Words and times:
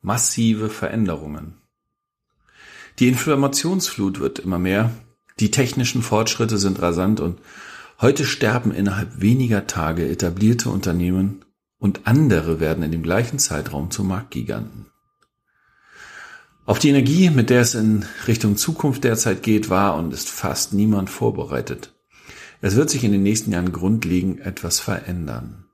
massive 0.00 0.70
Veränderungen. 0.70 1.54
Die 2.98 3.08
Informationsflut 3.08 4.20
wird 4.20 4.38
immer 4.38 4.58
mehr, 4.58 4.90
die 5.40 5.50
technischen 5.50 6.02
Fortschritte 6.02 6.58
sind 6.58 6.82
rasant 6.82 7.20
und 7.20 7.38
heute 8.00 8.24
sterben 8.24 8.72
innerhalb 8.72 9.20
weniger 9.20 9.66
Tage 9.66 10.08
etablierte 10.08 10.68
Unternehmen 10.70 11.44
und 11.78 12.06
andere 12.06 12.58
werden 12.58 12.82
in 12.82 12.90
dem 12.90 13.02
gleichen 13.02 13.38
Zeitraum 13.38 13.90
zu 13.90 14.02
Marktgiganten. 14.02 14.86
Auf 16.66 16.78
die 16.78 16.90
Energie, 16.90 17.30
mit 17.30 17.50
der 17.50 17.62
es 17.62 17.74
in 17.74 18.04
Richtung 18.26 18.56
Zukunft 18.56 19.04
derzeit 19.04 19.42
geht, 19.42 19.70
war 19.70 19.96
und 19.96 20.12
ist 20.12 20.28
fast 20.28 20.74
niemand 20.74 21.08
vorbereitet. 21.08 21.94
Es 22.60 22.76
wird 22.76 22.90
sich 22.90 23.04
in 23.04 23.12
den 23.12 23.22
nächsten 23.22 23.52
Jahren 23.52 23.72
grundlegend 23.72 24.40
etwas 24.40 24.80
verändern. 24.80 25.64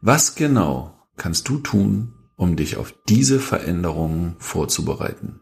Was 0.00 0.34
genau 0.34 0.98
kannst 1.16 1.48
du 1.48 1.58
tun, 1.58 2.14
um 2.40 2.56
dich 2.56 2.78
auf 2.78 2.94
diese 3.06 3.38
Veränderungen 3.38 4.34
vorzubereiten? 4.38 5.40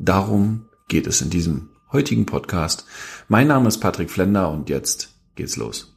Darum 0.00 0.68
geht 0.88 1.06
es 1.06 1.20
in 1.20 1.30
diesem 1.30 1.68
heutigen 1.92 2.26
Podcast. 2.26 2.86
Mein 3.28 3.46
Name 3.46 3.68
ist 3.68 3.78
Patrick 3.78 4.10
Flender 4.10 4.50
und 4.50 4.68
jetzt 4.68 5.14
geht's 5.36 5.56
los. 5.56 5.96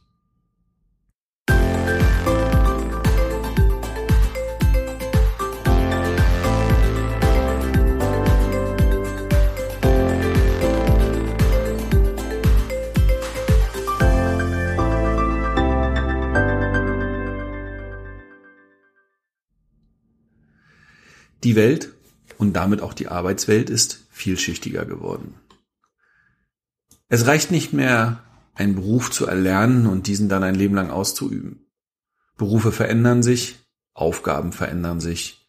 Die 21.44 21.56
Welt 21.56 21.92
und 22.38 22.54
damit 22.54 22.80
auch 22.80 22.94
die 22.94 23.08
Arbeitswelt 23.08 23.70
ist 23.70 24.06
vielschichtiger 24.10 24.84
geworden. 24.84 25.34
Es 27.08 27.26
reicht 27.26 27.50
nicht 27.50 27.72
mehr, 27.72 28.22
einen 28.54 28.74
Beruf 28.74 29.10
zu 29.10 29.26
erlernen 29.26 29.86
und 29.86 30.06
diesen 30.06 30.28
dann 30.28 30.42
ein 30.42 30.54
Leben 30.54 30.74
lang 30.74 30.90
auszuüben. 30.90 31.66
Berufe 32.36 32.72
verändern 32.72 33.22
sich, 33.22 33.56
Aufgaben 33.94 34.52
verändern 34.52 35.00
sich, 35.00 35.46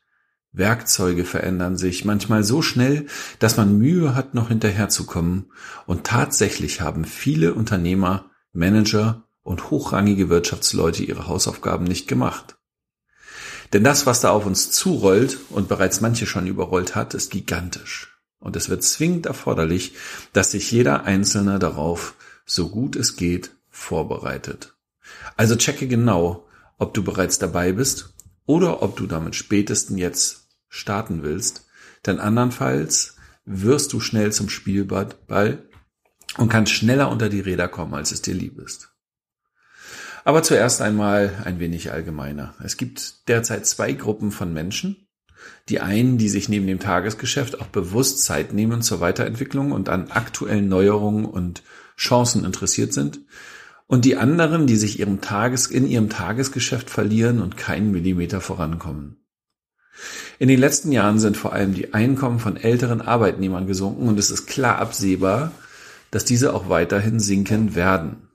Werkzeuge 0.51 1.25
verändern 1.25 1.77
sich, 1.77 2.05
manchmal 2.05 2.43
so 2.43 2.61
schnell, 2.61 3.07
dass 3.39 3.57
man 3.57 3.77
Mühe 3.77 4.13
hat, 4.15 4.33
noch 4.35 4.49
hinterherzukommen. 4.49 5.51
Und 5.87 6.05
tatsächlich 6.05 6.81
haben 6.81 7.05
viele 7.05 7.53
Unternehmer, 7.53 8.29
Manager 8.51 9.23
und 9.41 9.71
hochrangige 9.71 10.29
Wirtschaftsleute 10.29 11.03
ihre 11.03 11.27
Hausaufgaben 11.27 11.85
nicht 11.85 12.07
gemacht. 12.07 12.57
Denn 13.73 13.83
das, 13.83 14.05
was 14.05 14.21
da 14.21 14.29
auf 14.29 14.45
uns 14.45 14.69
zurollt 14.69 15.39
und 15.49 15.67
bereits 15.67 15.99
manche 15.99 16.27
schon 16.27 16.45
überrollt 16.45 16.95
hat, 16.95 17.15
ist 17.15 17.31
gigantisch. 17.31 18.19
Und 18.39 18.55
es 18.55 18.69
wird 18.69 18.83
zwingend 18.83 19.25
erforderlich, 19.25 19.95
dass 20.31 20.51
sich 20.51 20.71
jeder 20.71 21.05
Einzelne 21.05 21.57
darauf, 21.57 22.13
so 22.45 22.69
gut 22.69 22.95
es 22.95 23.15
geht, 23.15 23.51
vorbereitet. 23.69 24.75
Also 25.37 25.55
checke 25.55 25.87
genau, 25.87 26.47
ob 26.77 26.93
du 26.93 27.03
bereits 27.03 27.39
dabei 27.39 27.71
bist 27.71 28.13
oder 28.45 28.83
ob 28.83 28.95
du 28.95 29.07
damit 29.07 29.35
spätesten 29.35 29.97
jetzt 29.97 30.49
starten 30.69 31.23
willst, 31.23 31.65
denn 32.05 32.19
andernfalls 32.19 33.15
wirst 33.45 33.93
du 33.93 33.99
schnell 33.99 34.31
zum 34.31 34.49
Spielball 34.49 35.63
und 36.37 36.49
kannst 36.49 36.73
schneller 36.73 37.09
unter 37.09 37.29
die 37.29 37.41
Räder 37.41 37.67
kommen, 37.67 37.93
als 37.93 38.11
es 38.11 38.21
dir 38.21 38.33
lieb 38.33 38.59
ist. 38.59 38.92
Aber 40.25 40.43
zuerst 40.43 40.81
einmal 40.81 41.33
ein 41.43 41.59
wenig 41.59 41.91
allgemeiner. 41.91 42.53
Es 42.63 42.77
gibt 42.77 43.27
derzeit 43.27 43.65
zwei 43.65 43.91
Gruppen 43.93 44.31
von 44.31 44.53
Menschen. 44.53 45.07
Die 45.67 45.81
einen, 45.81 46.17
die 46.17 46.29
sich 46.29 46.47
neben 46.47 46.67
dem 46.67 46.79
Tagesgeschäft 46.79 47.59
auch 47.59 47.67
bewusst 47.67 48.23
Zeit 48.23 48.53
nehmen 48.53 48.81
zur 48.81 49.01
Weiterentwicklung 49.01 49.71
und 49.71 49.89
an 49.89 50.11
aktuellen 50.11 50.69
Neuerungen 50.69 51.25
und 51.25 51.63
Chancen 51.97 52.45
interessiert 52.45 52.93
sind. 52.93 53.19
Und 53.87 54.05
die 54.05 54.15
anderen, 54.15 54.65
die 54.65 54.77
sich 54.77 54.99
ihrem 54.99 55.19
Tages, 55.19 55.67
in 55.67 55.85
ihrem 55.85 56.09
Tagesgeschäft 56.09 56.89
verlieren 56.89 57.41
und 57.41 57.57
keinen 57.57 57.91
Millimeter 57.91 58.39
vorankommen. 58.39 59.17
In 60.39 60.47
den 60.47 60.59
letzten 60.59 60.91
Jahren 60.91 61.19
sind 61.19 61.37
vor 61.37 61.53
allem 61.53 61.73
die 61.73 61.93
Einkommen 61.93 62.39
von 62.39 62.57
älteren 62.57 63.01
Arbeitnehmern 63.01 63.67
gesunken 63.67 64.07
und 64.07 64.17
es 64.17 64.31
ist 64.31 64.47
klar 64.47 64.79
absehbar, 64.79 65.51
dass 66.11 66.25
diese 66.25 66.53
auch 66.53 66.69
weiterhin 66.69 67.19
sinken 67.19 67.75
werden. 67.75 68.29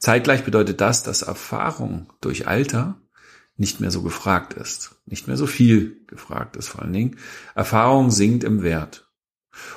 Zeitgleich 0.00 0.44
bedeutet 0.44 0.80
das, 0.80 1.02
dass 1.02 1.22
Erfahrung 1.22 2.12
durch 2.22 2.48
Alter 2.48 3.00
nicht 3.56 3.80
mehr 3.80 3.90
so 3.90 4.00
gefragt 4.00 4.54
ist, 4.54 4.96
nicht 5.04 5.28
mehr 5.28 5.36
so 5.36 5.46
viel 5.46 6.04
gefragt 6.06 6.56
ist 6.56 6.68
vor 6.68 6.82
allen 6.82 6.94
Dingen. 6.94 7.16
Erfahrung 7.54 8.10
sinkt 8.10 8.42
im 8.42 8.62
Wert. 8.62 9.10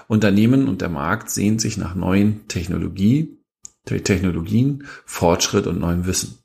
Unternehmen 0.08 0.70
und 0.70 0.82
der 0.82 0.90
Markt 0.90 1.30
sehnt 1.30 1.60
sich 1.60 1.78
nach 1.78 1.94
neuen 1.94 2.48
Technologie, 2.48 3.38
Technologien, 3.86 4.88
Fortschritt 5.06 5.68
und 5.68 5.80
neuem 5.80 6.06
Wissen. 6.06 6.40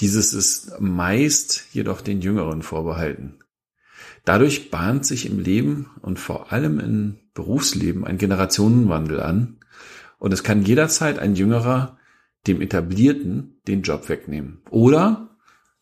Dieses 0.00 0.34
ist 0.34 0.80
meist 0.80 1.66
jedoch 1.72 2.00
den 2.00 2.20
Jüngeren 2.20 2.62
vorbehalten. 2.62 3.38
Dadurch 4.24 4.72
bahnt 4.72 5.06
sich 5.06 5.26
im 5.26 5.38
Leben 5.38 5.90
und 6.02 6.18
vor 6.18 6.52
allem 6.52 6.80
im 6.80 7.20
Berufsleben 7.34 8.04
ein 8.04 8.18
Generationenwandel 8.18 9.20
an 9.20 9.60
und 10.18 10.32
es 10.32 10.42
kann 10.42 10.64
jederzeit 10.64 11.20
ein 11.20 11.36
Jüngerer 11.36 11.96
dem 12.46 12.60
Etablierten 12.60 13.60
den 13.66 13.82
Job 13.82 14.08
wegnehmen. 14.08 14.62
Oder 14.70 15.36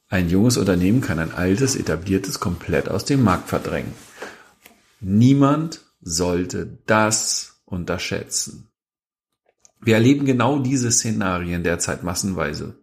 ein 0.09 0.29
junges 0.29 0.57
Unternehmen 0.57 1.01
kann 1.01 1.19
ein 1.19 1.33
altes, 1.33 1.77
etabliertes 1.77 2.41
komplett 2.41 2.89
aus 2.89 3.05
dem 3.05 3.23
Markt 3.23 3.49
verdrängen. 3.49 3.93
Niemand 5.01 5.81
sollte 6.01 6.79
das 6.87 7.61
unterschätzen. 7.65 8.69
Wir 9.81 9.95
erleben 9.95 10.25
genau 10.25 10.59
diese 10.59 10.91
Szenarien 10.91 11.63
derzeit 11.63 12.03
massenweise. 12.05 12.77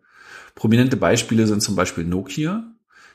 Prominente 0.53 0.97
Beispiele 0.97 1.47
sind 1.47 1.61
zum 1.61 1.75
Beispiel 1.75 2.03
Nokia, 2.03 2.71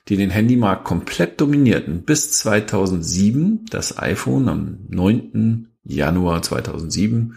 die 0.09 0.17
den 0.17 0.31
Handymarkt 0.31 0.85
komplett 0.85 1.41
dominierten, 1.41 2.03
bis 2.03 2.33
2007 2.33 3.67
das 3.71 3.99
iPhone 3.99 4.49
am 4.49 4.79
9. 4.89 5.69
Januar 5.85 6.43
2007 6.43 7.37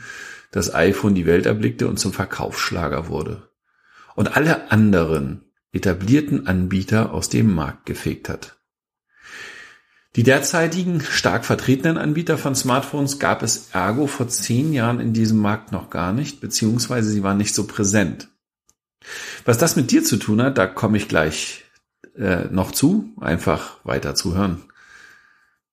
das 0.52 0.74
iPhone 0.74 1.16
die 1.16 1.26
Welt 1.26 1.46
erblickte 1.46 1.88
und 1.88 2.00
zum 2.00 2.14
Verkaufsschlager 2.14 3.08
wurde. 3.08 3.50
Und 4.16 4.36
alle 4.36 4.72
anderen 4.72 5.44
etablierten 5.72 6.48
Anbieter 6.48 7.14
aus 7.14 7.30
dem 7.30 7.54
Markt 7.54 7.86
gefegt 7.86 8.30
hat. 8.30 8.58
Die 10.16 10.24
derzeitigen 10.24 11.02
stark 11.02 11.46
vertretenen 11.46 11.98
Anbieter 11.98 12.38
von 12.38 12.56
Smartphones 12.56 13.20
gab 13.20 13.44
es 13.44 13.70
ergo 13.74 14.08
vor 14.08 14.28
zehn 14.28 14.74
Jahren 14.74 15.00
in 15.00 15.14
diesem 15.14 15.38
Markt 15.38 15.72
noch 15.72 15.92
gar 15.92 16.14
nicht, 16.14 16.42
beziehungsweise 16.42 17.12
sie 17.12 17.22
waren 17.22 17.38
nicht 17.38 17.54
so 17.54 17.68
präsent. 17.68 18.30
Was 19.46 19.60
das 19.60 19.76
mit 19.76 19.92
dir 19.92 20.04
zu 20.04 20.18
tun 20.18 20.42
hat, 20.42 20.58
da 20.58 20.66
komme 20.66 20.98
ich 20.98 21.08
gleich 21.08 21.64
äh, 22.16 22.46
noch 22.50 22.72
zu, 22.72 23.14
einfach 23.22 23.80
weiter 23.86 24.16
zu 24.16 24.36
hören. 24.36 24.64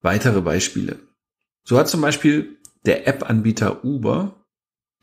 Weitere 0.02 0.42
Beispiele. 0.42 1.00
So 1.64 1.78
hat 1.78 1.88
zum 1.88 2.02
Beispiel 2.02 2.58
der 2.84 3.08
App-Anbieter 3.08 3.84
Uber 3.84 4.45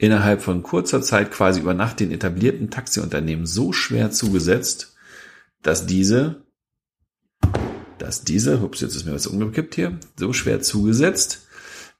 innerhalb 0.04 0.42
von 0.42 0.64
kurzer 0.64 1.02
Zeit 1.02 1.32
quasi 1.32 1.62
über 1.62 1.74
Nacht 1.74 2.02
den 2.02 2.12
etablierten 2.12 2.70
Taxiunternehmen 2.70 3.46
so 3.46 3.72
schwer 3.72 4.12
zugesetzt, 4.12 4.98
dass 5.62 5.86
diese, 5.86 6.44
dass 8.00 8.26
diese, 8.26 8.60
ups, 8.60 8.82
jetzt 8.82 8.98
ist 8.98 9.06
mir 9.06 9.14
was 9.14 9.28
umgekippt 9.28 9.76
hier, 9.76 9.98
so 10.18 10.34
schwer 10.34 10.62
zugesetzt, 10.62 11.48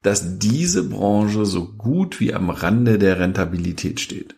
dass 0.02 0.38
diese 0.38 0.86
Branche 0.86 1.46
so 1.46 1.66
gut 1.66 2.20
wie 2.20 2.34
am 2.34 2.50
Rande 2.50 2.98
der 2.98 3.20
Rentabilität 3.20 4.00
steht. 4.00 4.36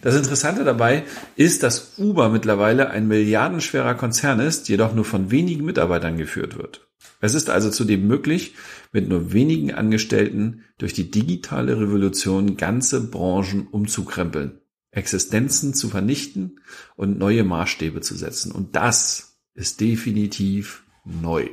Das 0.00 0.16
Interessante 0.16 0.64
dabei 0.64 1.04
ist, 1.36 1.62
dass 1.64 1.98
Uber 1.98 2.30
mittlerweile 2.30 2.88
ein 2.88 3.06
milliardenschwerer 3.08 3.94
Konzern 3.94 4.40
ist, 4.40 4.70
jedoch 4.70 4.94
nur 4.94 5.04
von 5.04 5.30
wenigen 5.30 5.66
Mitarbeitern 5.66 6.16
geführt 6.16 6.56
wird. 6.56 6.88
Es 7.20 7.34
ist 7.34 7.50
also 7.50 7.70
zudem 7.70 8.06
möglich, 8.06 8.54
mit 8.92 9.08
nur 9.08 9.32
wenigen 9.32 9.72
Angestellten 9.72 10.64
durch 10.78 10.92
die 10.92 11.10
digitale 11.10 11.80
Revolution 11.80 12.56
ganze 12.56 13.08
Branchen 13.08 13.66
umzukrempeln, 13.66 14.60
Existenzen 14.90 15.74
zu 15.74 15.88
vernichten 15.88 16.60
und 16.96 17.18
neue 17.18 17.44
Maßstäbe 17.44 18.00
zu 18.00 18.14
setzen. 18.14 18.52
Und 18.52 18.76
das 18.76 19.38
ist 19.54 19.80
definitiv 19.80 20.84
neu. 21.04 21.48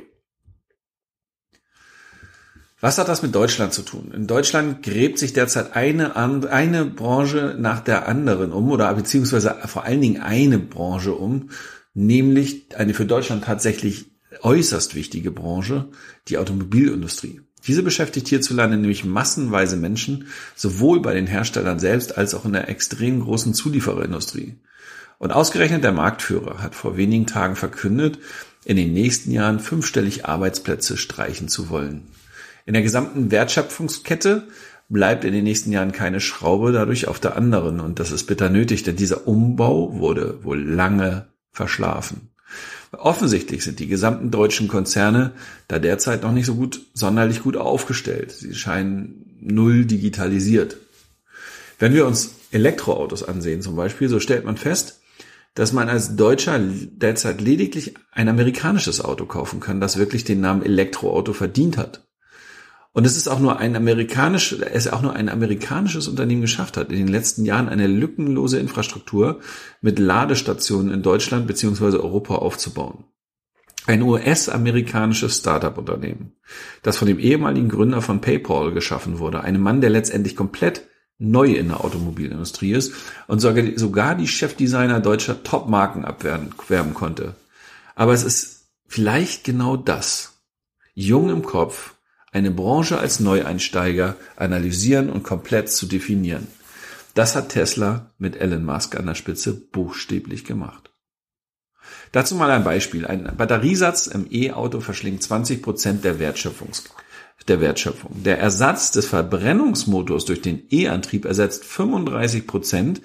Was 2.82 2.98
hat 2.98 3.06
das 3.06 3.22
mit 3.22 3.32
Deutschland 3.32 3.72
zu 3.72 3.82
tun? 3.82 4.10
In 4.12 4.26
Deutschland 4.26 4.82
gräbt 4.82 5.16
sich 5.16 5.32
derzeit 5.32 5.76
eine, 5.76 6.16
eine 6.16 6.84
Branche 6.84 7.56
nach 7.56 7.78
der 7.78 8.08
anderen 8.08 8.50
um 8.50 8.70
oder 8.72 8.92
beziehungsweise 8.92 9.56
vor 9.66 9.84
allen 9.84 10.00
Dingen 10.00 10.20
eine 10.20 10.58
Branche 10.58 11.14
um, 11.14 11.50
nämlich 11.94 12.76
eine 12.76 12.92
für 12.92 13.06
Deutschland 13.06 13.44
tatsächlich 13.44 14.11
äußerst 14.42 14.94
wichtige 14.94 15.30
Branche, 15.30 15.88
die 16.28 16.38
Automobilindustrie. 16.38 17.40
Diese 17.66 17.82
beschäftigt 17.82 18.28
hierzulande 18.28 18.76
nämlich 18.76 19.04
massenweise 19.04 19.76
Menschen, 19.76 20.26
sowohl 20.56 21.00
bei 21.00 21.14
den 21.14 21.26
Herstellern 21.26 21.78
selbst 21.78 22.18
als 22.18 22.34
auch 22.34 22.44
in 22.44 22.52
der 22.52 22.68
extrem 22.68 23.20
großen 23.20 23.54
Zuliefererindustrie. 23.54 24.56
Und 25.18 25.30
ausgerechnet 25.30 25.84
der 25.84 25.92
Marktführer 25.92 26.60
hat 26.60 26.74
vor 26.74 26.96
wenigen 26.96 27.26
Tagen 27.26 27.54
verkündet, 27.54 28.18
in 28.64 28.76
den 28.76 28.92
nächsten 28.92 29.30
Jahren 29.30 29.60
fünfstellig 29.60 30.26
Arbeitsplätze 30.26 30.96
streichen 30.96 31.48
zu 31.48 31.70
wollen. 31.70 32.08
In 32.66 32.74
der 32.74 32.82
gesamten 32.82 33.30
Wertschöpfungskette 33.30 34.48
bleibt 34.88 35.24
in 35.24 35.32
den 35.32 35.44
nächsten 35.44 35.72
Jahren 35.72 35.92
keine 35.92 36.20
Schraube 36.20 36.72
dadurch 36.72 37.08
auf 37.08 37.18
der 37.20 37.36
anderen. 37.36 37.80
Und 37.80 37.98
das 37.98 38.10
ist 38.10 38.24
bitter 38.24 38.50
nötig, 38.50 38.82
denn 38.82 38.96
dieser 38.96 39.26
Umbau 39.26 39.98
wurde 39.98 40.44
wohl 40.44 40.62
lange 40.62 41.28
verschlafen. 41.52 42.31
Offensichtlich 42.92 43.64
sind 43.64 43.78
die 43.78 43.86
gesamten 43.86 44.30
deutschen 44.30 44.68
Konzerne 44.68 45.32
da 45.68 45.78
derzeit 45.78 46.22
noch 46.22 46.32
nicht 46.32 46.46
so 46.46 46.54
gut, 46.54 46.82
sonderlich 46.92 47.42
gut 47.42 47.56
aufgestellt. 47.56 48.32
Sie 48.32 48.54
scheinen 48.54 49.36
null 49.40 49.86
digitalisiert. 49.86 50.76
Wenn 51.78 51.94
wir 51.94 52.06
uns 52.06 52.34
Elektroautos 52.50 53.22
ansehen 53.22 53.62
zum 53.62 53.76
Beispiel, 53.76 54.08
so 54.08 54.20
stellt 54.20 54.44
man 54.44 54.56
fest, 54.56 55.00
dass 55.54 55.72
man 55.72 55.88
als 55.88 56.16
Deutscher 56.16 56.58
derzeit 56.58 57.40
lediglich 57.40 57.94
ein 58.10 58.28
amerikanisches 58.28 59.02
Auto 59.02 59.26
kaufen 59.26 59.60
kann, 59.60 59.80
das 59.80 59.96
wirklich 59.96 60.24
den 60.24 60.40
Namen 60.40 60.62
Elektroauto 60.62 61.32
verdient 61.32 61.76
hat. 61.76 62.06
Und 62.94 63.06
es 63.06 63.16
ist 63.16 63.28
auch 63.28 63.40
nur 63.40 63.58
ein 63.58 63.74
amerikanisch, 63.74 64.52
es 64.52 64.86
auch 64.86 65.00
nur 65.00 65.14
ein 65.14 65.30
amerikanisches 65.30 66.08
Unternehmen 66.08 66.42
geschafft 66.42 66.76
hat, 66.76 66.92
in 66.92 66.98
den 66.98 67.08
letzten 67.08 67.46
Jahren 67.46 67.70
eine 67.70 67.86
lückenlose 67.86 68.58
Infrastruktur 68.58 69.40
mit 69.80 69.98
Ladestationen 69.98 70.92
in 70.92 71.02
Deutschland 71.02 71.46
beziehungsweise 71.46 72.02
Europa 72.02 72.34
aufzubauen. 72.34 73.04
Ein 73.86 74.02
US-amerikanisches 74.02 75.38
Startup-Unternehmen, 75.38 76.36
das 76.82 76.98
von 76.98 77.08
dem 77.08 77.18
ehemaligen 77.18 77.68
Gründer 77.68 78.02
von 78.02 78.20
PayPal 78.20 78.72
geschaffen 78.72 79.18
wurde, 79.18 79.42
einem 79.42 79.62
Mann, 79.62 79.80
der 79.80 79.90
letztendlich 79.90 80.36
komplett 80.36 80.86
neu 81.18 81.52
in 81.52 81.68
der 81.68 81.84
Automobilindustrie 81.84 82.72
ist 82.72 82.92
und 83.26 83.40
sogar 83.40 84.14
die 84.14 84.28
Chefdesigner 84.28 85.00
deutscher 85.00 85.42
Top-Marken 85.42 86.04
abwerben 86.04 86.94
konnte. 86.94 87.36
Aber 87.94 88.12
es 88.12 88.22
ist 88.22 88.68
vielleicht 88.86 89.44
genau 89.44 89.76
das. 89.76 90.42
Jung 90.94 91.30
im 91.30 91.42
Kopf, 91.42 91.94
eine 92.32 92.50
Branche 92.50 92.98
als 92.98 93.20
Neueinsteiger 93.20 94.16
analysieren 94.36 95.10
und 95.10 95.22
komplett 95.22 95.70
zu 95.70 95.86
definieren. 95.86 96.48
Das 97.14 97.36
hat 97.36 97.50
Tesla 97.50 98.10
mit 98.18 98.36
Elon 98.36 98.64
Musk 98.64 98.96
an 98.96 99.06
der 99.06 99.14
Spitze 99.14 99.52
buchstäblich 99.52 100.44
gemacht. 100.44 100.90
Dazu 102.10 102.34
mal 102.34 102.50
ein 102.50 102.64
Beispiel. 102.64 103.06
Ein 103.06 103.36
Batteriesatz 103.36 104.06
im 104.06 104.26
E-Auto 104.30 104.80
verschlingt 104.80 105.22
20 105.22 105.62
Prozent 105.62 106.04
der, 106.04 106.18
Wertschöpfungs 106.18 106.84
der 107.48 107.60
Wertschöpfung. 107.60 108.22
Der 108.22 108.38
Ersatz 108.38 108.92
des 108.92 109.06
Verbrennungsmotors 109.06 110.24
durch 110.24 110.42
den 110.42 110.62
E-Antrieb 110.70 111.24
ersetzt 111.24 111.64
35 111.64 112.46
Prozent 112.46 113.00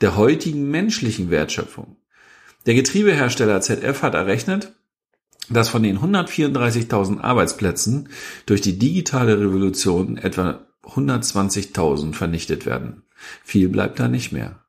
der 0.00 0.16
heutigen 0.16 0.70
menschlichen 0.70 1.30
Wertschöpfung. 1.30 1.96
Der 2.66 2.74
Getriebehersteller 2.74 3.60
ZF 3.60 4.02
hat 4.02 4.14
errechnet, 4.14 4.72
dass 5.48 5.68
von 5.68 5.82
den 5.82 5.98
134.000 5.98 7.20
Arbeitsplätzen 7.20 8.08
durch 8.46 8.60
die 8.60 8.78
digitale 8.78 9.38
Revolution 9.40 10.16
etwa 10.16 10.66
120.000 10.84 12.14
vernichtet 12.14 12.66
werden. 12.66 13.02
Viel 13.42 13.68
bleibt 13.68 13.98
da 13.98 14.08
nicht 14.08 14.32
mehr. 14.32 14.64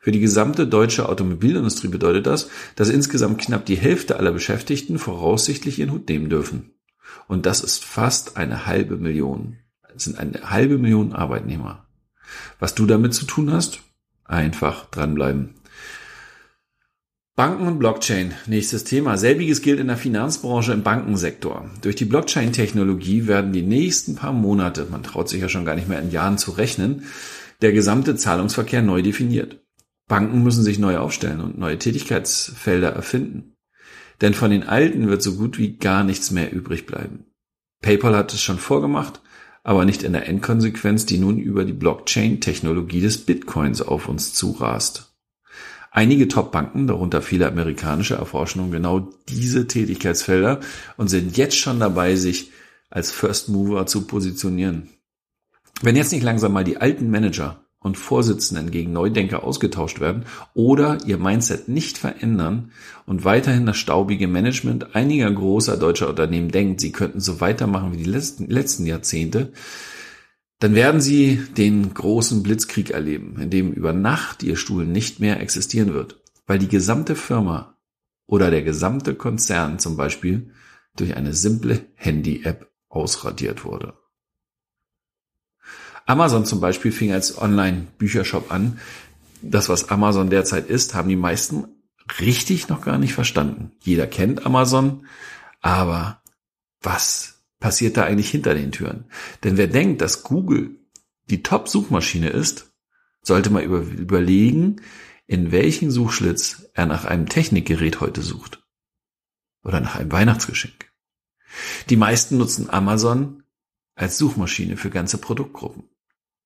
Für 0.00 0.12
die 0.12 0.20
gesamte 0.20 0.66
deutsche 0.66 1.08
Automobilindustrie 1.08 1.88
bedeutet 1.88 2.26
das, 2.26 2.48
dass 2.74 2.88
insgesamt 2.88 3.38
knapp 3.38 3.66
die 3.66 3.76
Hälfte 3.76 4.16
aller 4.16 4.32
Beschäftigten 4.32 4.98
voraussichtlich 4.98 5.78
ihren 5.78 5.92
Hut 5.92 6.08
nehmen 6.08 6.30
dürfen. 6.30 6.72
Und 7.28 7.44
das 7.44 7.60
ist 7.60 7.84
fast 7.84 8.38
eine 8.38 8.66
halbe 8.66 8.96
Million. 8.96 9.58
Das 9.92 10.04
sind 10.04 10.18
eine 10.18 10.50
halbe 10.50 10.78
Million 10.78 11.12
Arbeitnehmer. 11.12 11.86
Was 12.58 12.74
du 12.74 12.86
damit 12.86 13.12
zu 13.12 13.26
tun 13.26 13.52
hast? 13.52 13.80
Einfach 14.24 14.86
dranbleiben. 14.86 15.59
Banken 17.40 17.68
und 17.68 17.78
Blockchain, 17.78 18.34
nächstes 18.44 18.84
Thema. 18.84 19.16
Selbiges 19.16 19.62
gilt 19.62 19.80
in 19.80 19.86
der 19.86 19.96
Finanzbranche 19.96 20.74
im 20.74 20.82
Bankensektor. 20.82 21.70
Durch 21.80 21.96
die 21.96 22.04
Blockchain-Technologie 22.04 23.28
werden 23.28 23.54
die 23.54 23.62
nächsten 23.62 24.14
paar 24.14 24.34
Monate, 24.34 24.86
man 24.90 25.02
traut 25.02 25.30
sich 25.30 25.40
ja 25.40 25.48
schon 25.48 25.64
gar 25.64 25.74
nicht 25.74 25.88
mehr 25.88 26.02
in 26.02 26.10
Jahren 26.10 26.36
zu 26.36 26.50
rechnen, 26.50 27.04
der 27.62 27.72
gesamte 27.72 28.14
Zahlungsverkehr 28.14 28.82
neu 28.82 29.00
definiert. 29.00 29.64
Banken 30.06 30.42
müssen 30.42 30.62
sich 30.62 30.78
neu 30.78 30.98
aufstellen 30.98 31.40
und 31.40 31.58
neue 31.58 31.78
Tätigkeitsfelder 31.78 32.90
erfinden. 32.90 33.54
Denn 34.20 34.34
von 34.34 34.50
den 34.50 34.64
alten 34.64 35.08
wird 35.08 35.22
so 35.22 35.36
gut 35.36 35.56
wie 35.56 35.78
gar 35.78 36.04
nichts 36.04 36.30
mehr 36.30 36.52
übrig 36.52 36.84
bleiben. 36.84 37.24
PayPal 37.80 38.14
hat 38.18 38.34
es 38.34 38.42
schon 38.42 38.58
vorgemacht, 38.58 39.22
aber 39.62 39.86
nicht 39.86 40.02
in 40.02 40.12
der 40.12 40.28
Endkonsequenz, 40.28 41.06
die 41.06 41.16
nun 41.16 41.38
über 41.38 41.64
die 41.64 41.72
Blockchain-Technologie 41.72 43.00
des 43.00 43.16
Bitcoins 43.24 43.80
auf 43.80 44.10
uns 44.10 44.34
zurast. 44.34 45.09
Einige 45.90 46.28
Top-Banken, 46.28 46.86
darunter 46.86 47.20
viele 47.20 47.48
amerikanische, 47.48 48.14
erforschen 48.14 48.70
genau 48.70 49.10
diese 49.28 49.66
Tätigkeitsfelder 49.66 50.60
und 50.96 51.08
sind 51.08 51.36
jetzt 51.36 51.56
schon 51.56 51.80
dabei, 51.80 52.14
sich 52.14 52.52
als 52.90 53.10
First 53.10 53.48
Mover 53.48 53.86
zu 53.86 54.06
positionieren. 54.06 54.88
Wenn 55.82 55.96
jetzt 55.96 56.12
nicht 56.12 56.22
langsam 56.22 56.52
mal 56.52 56.64
die 56.64 56.76
alten 56.76 57.10
Manager 57.10 57.64
und 57.80 57.96
Vorsitzenden 57.96 58.70
gegen 58.70 58.92
Neudenker 58.92 59.42
ausgetauscht 59.42 60.00
werden 60.00 60.26
oder 60.54 60.98
ihr 61.06 61.16
Mindset 61.16 61.68
nicht 61.68 61.98
verändern 61.98 62.72
und 63.06 63.24
weiterhin 63.24 63.66
das 63.66 63.78
staubige 63.78 64.28
Management 64.28 64.94
einiger 64.94 65.30
großer 65.30 65.76
deutscher 65.76 66.08
Unternehmen 66.08 66.50
denkt, 66.50 66.80
sie 66.80 66.92
könnten 66.92 67.20
so 67.20 67.40
weitermachen 67.40 67.92
wie 67.92 67.96
die 67.96 68.10
letzten, 68.10 68.48
letzten 68.48 68.86
Jahrzehnte, 68.86 69.52
dann 70.60 70.74
werden 70.74 71.00
sie 71.00 71.36
den 71.56 71.92
großen 71.94 72.42
Blitzkrieg 72.42 72.90
erleben, 72.90 73.40
in 73.40 73.50
dem 73.50 73.72
über 73.72 73.92
Nacht 73.92 74.42
ihr 74.42 74.56
Stuhl 74.56 74.86
nicht 74.86 75.18
mehr 75.18 75.40
existieren 75.40 75.94
wird, 75.94 76.20
weil 76.46 76.58
die 76.58 76.68
gesamte 76.68 77.16
Firma 77.16 77.78
oder 78.26 78.50
der 78.50 78.62
gesamte 78.62 79.14
Konzern 79.14 79.78
zum 79.78 79.96
Beispiel 79.96 80.52
durch 80.96 81.16
eine 81.16 81.32
simple 81.32 81.86
Handy-App 81.94 82.70
ausradiert 82.90 83.64
wurde. 83.64 83.94
Amazon 86.04 86.44
zum 86.44 86.60
Beispiel 86.60 86.92
fing 86.92 87.12
als 87.12 87.38
Online-Büchershop 87.38 88.52
an. 88.52 88.80
Das, 89.42 89.68
was 89.68 89.88
Amazon 89.88 90.28
derzeit 90.28 90.68
ist, 90.68 90.94
haben 90.94 91.08
die 91.08 91.16
meisten 91.16 91.68
richtig 92.18 92.68
noch 92.68 92.82
gar 92.82 92.98
nicht 92.98 93.14
verstanden. 93.14 93.72
Jeder 93.80 94.06
kennt 94.06 94.44
Amazon, 94.44 95.06
aber 95.62 96.20
was 96.82 97.39
passiert 97.60 97.96
da 97.96 98.04
eigentlich 98.04 98.30
hinter 98.30 98.54
den 98.54 98.72
Türen? 98.72 99.04
Denn 99.44 99.56
wer 99.56 99.68
denkt, 99.68 100.00
dass 100.00 100.24
Google 100.24 100.80
die 101.28 101.42
Top-Suchmaschine 101.42 102.30
ist, 102.30 102.72
sollte 103.22 103.50
mal 103.50 103.62
über, 103.62 103.80
überlegen, 103.80 104.80
in 105.26 105.52
welchen 105.52 105.90
Suchschlitz 105.90 106.70
er 106.74 106.86
nach 106.86 107.04
einem 107.04 107.28
Technikgerät 107.28 108.00
heute 108.00 108.22
sucht. 108.22 108.62
Oder 109.62 109.80
nach 109.80 109.94
einem 109.94 110.10
Weihnachtsgeschenk. 110.10 110.90
Die 111.88 111.96
meisten 111.96 112.38
nutzen 112.38 112.70
Amazon 112.70 113.44
als 113.94 114.18
Suchmaschine 114.18 114.76
für 114.76 114.90
ganze 114.90 115.18
Produktgruppen. 115.18 115.84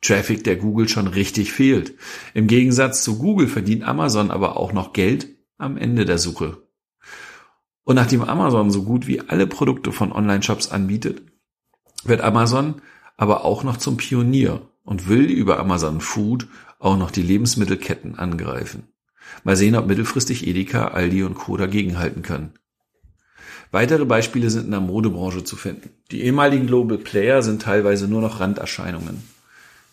Traffic, 0.02 0.44
der 0.44 0.56
Google 0.56 0.88
schon 0.88 1.06
richtig 1.06 1.52
fehlt. 1.52 1.94
Im 2.34 2.46
Gegensatz 2.46 3.04
zu 3.04 3.18
Google 3.18 3.48
verdient 3.48 3.84
Amazon 3.84 4.30
aber 4.30 4.56
auch 4.56 4.72
noch 4.72 4.92
Geld 4.92 5.28
am 5.56 5.78
Ende 5.78 6.04
der 6.04 6.18
Suche. 6.18 6.63
Und 7.84 7.96
nachdem 7.96 8.22
Amazon 8.22 8.70
so 8.70 8.82
gut 8.82 9.06
wie 9.06 9.20
alle 9.20 9.46
Produkte 9.46 9.92
von 9.92 10.12
Online-Shops 10.12 10.68
anbietet, 10.68 11.22
wird 12.04 12.22
Amazon 12.22 12.82
aber 13.16 13.44
auch 13.44 13.62
noch 13.62 13.76
zum 13.76 13.96
Pionier 13.96 14.62
und 14.82 15.08
will 15.08 15.24
über 15.24 15.58
Amazon 15.58 16.00
Food 16.00 16.48
auch 16.78 16.96
noch 16.96 17.10
die 17.10 17.22
Lebensmittelketten 17.22 18.18
angreifen. 18.18 18.88
Mal 19.42 19.56
sehen, 19.56 19.76
ob 19.76 19.86
mittelfristig 19.86 20.46
Edeka, 20.46 20.88
Aldi 20.88 21.22
und 21.22 21.34
Co. 21.34 21.56
dagegenhalten 21.56 22.22
können. 22.22 22.54
Weitere 23.70 24.04
Beispiele 24.04 24.50
sind 24.50 24.66
in 24.66 24.70
der 24.70 24.80
Modebranche 24.80 25.44
zu 25.44 25.56
finden. 25.56 25.90
Die 26.10 26.22
ehemaligen 26.22 26.66
Global 26.66 26.98
Player 26.98 27.42
sind 27.42 27.62
teilweise 27.62 28.06
nur 28.06 28.20
noch 28.20 28.40
Randerscheinungen. 28.40 29.22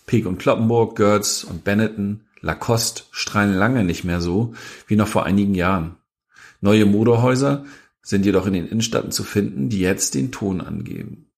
Peek 0.06 0.26
und 0.26 0.40
Kloppenburg, 0.40 0.96
Gertz 0.96 1.44
und 1.44 1.64
Benetton, 1.64 2.22
Lacoste 2.42 3.04
strahlen 3.12 3.54
lange 3.54 3.84
nicht 3.84 4.04
mehr 4.04 4.20
so 4.20 4.54
wie 4.88 4.96
noch 4.96 5.08
vor 5.08 5.26
einigen 5.26 5.56
Jahren. 5.56 5.96
Neue 6.60 6.86
Modehäuser 6.86 7.66
sind 8.02 8.26
jedoch 8.26 8.48
in 8.48 8.54
den 8.54 8.68
Innenstädten 8.68 9.12
zu 9.12 9.24
finden, 9.24 9.70
die 9.70 9.80
jetzt 9.80 10.16
den 10.16 10.32
Ton 10.32 10.62
angeben. 10.62 11.32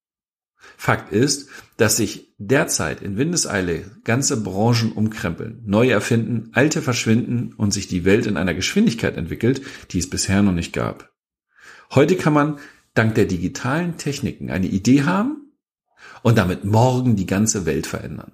Fakt 0.78 1.12
ist, 1.12 1.50
dass 1.78 1.98
sich 1.98 2.34
derzeit 2.38 3.02
in 3.02 3.18
Windeseile 3.18 3.92
ganze 4.04 4.42
Branchen 4.42 4.92
umkrempeln, 4.92 5.62
neu 5.66 5.90
erfinden, 5.90 6.50
alte 6.54 6.82
verschwinden 6.82 7.54
und 7.54 7.74
sich 7.74 7.88
die 7.88 8.06
Welt 8.06 8.28
in 8.28 8.38
einer 8.38 8.54
Geschwindigkeit 8.54 9.18
entwickelt, 9.18 9.62
die 9.92 10.00
es 10.00 10.10
bisher 10.10 10.42
noch 10.42 10.54
nicht 10.54 10.74
gab. 10.74 11.14
Heute 11.92 12.16
kann 12.16 12.34
man 12.34 12.60
dank 12.94 13.16
der 13.16 13.26
digitalen 13.26 13.98
Techniken 13.98 14.52
eine 14.52 14.68
Idee 14.68 15.04
haben 15.04 15.54
und 16.22 16.38
damit 16.38 16.64
morgen 16.64 17.16
die 17.16 17.26
ganze 17.26 17.66
Welt 17.66 17.88
verändern. 17.88 18.34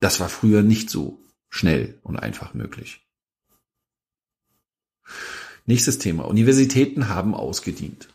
Das 0.00 0.20
war 0.20 0.28
früher 0.28 0.62
nicht 0.62 0.90
so 0.90 1.22
schnell 1.48 1.98
und 2.02 2.16
einfach 2.16 2.54
möglich. 2.54 3.06
Nächstes 5.66 5.98
Thema. 5.98 6.24
Universitäten 6.24 7.08
haben 7.08 7.34
ausgedient. 7.34 8.08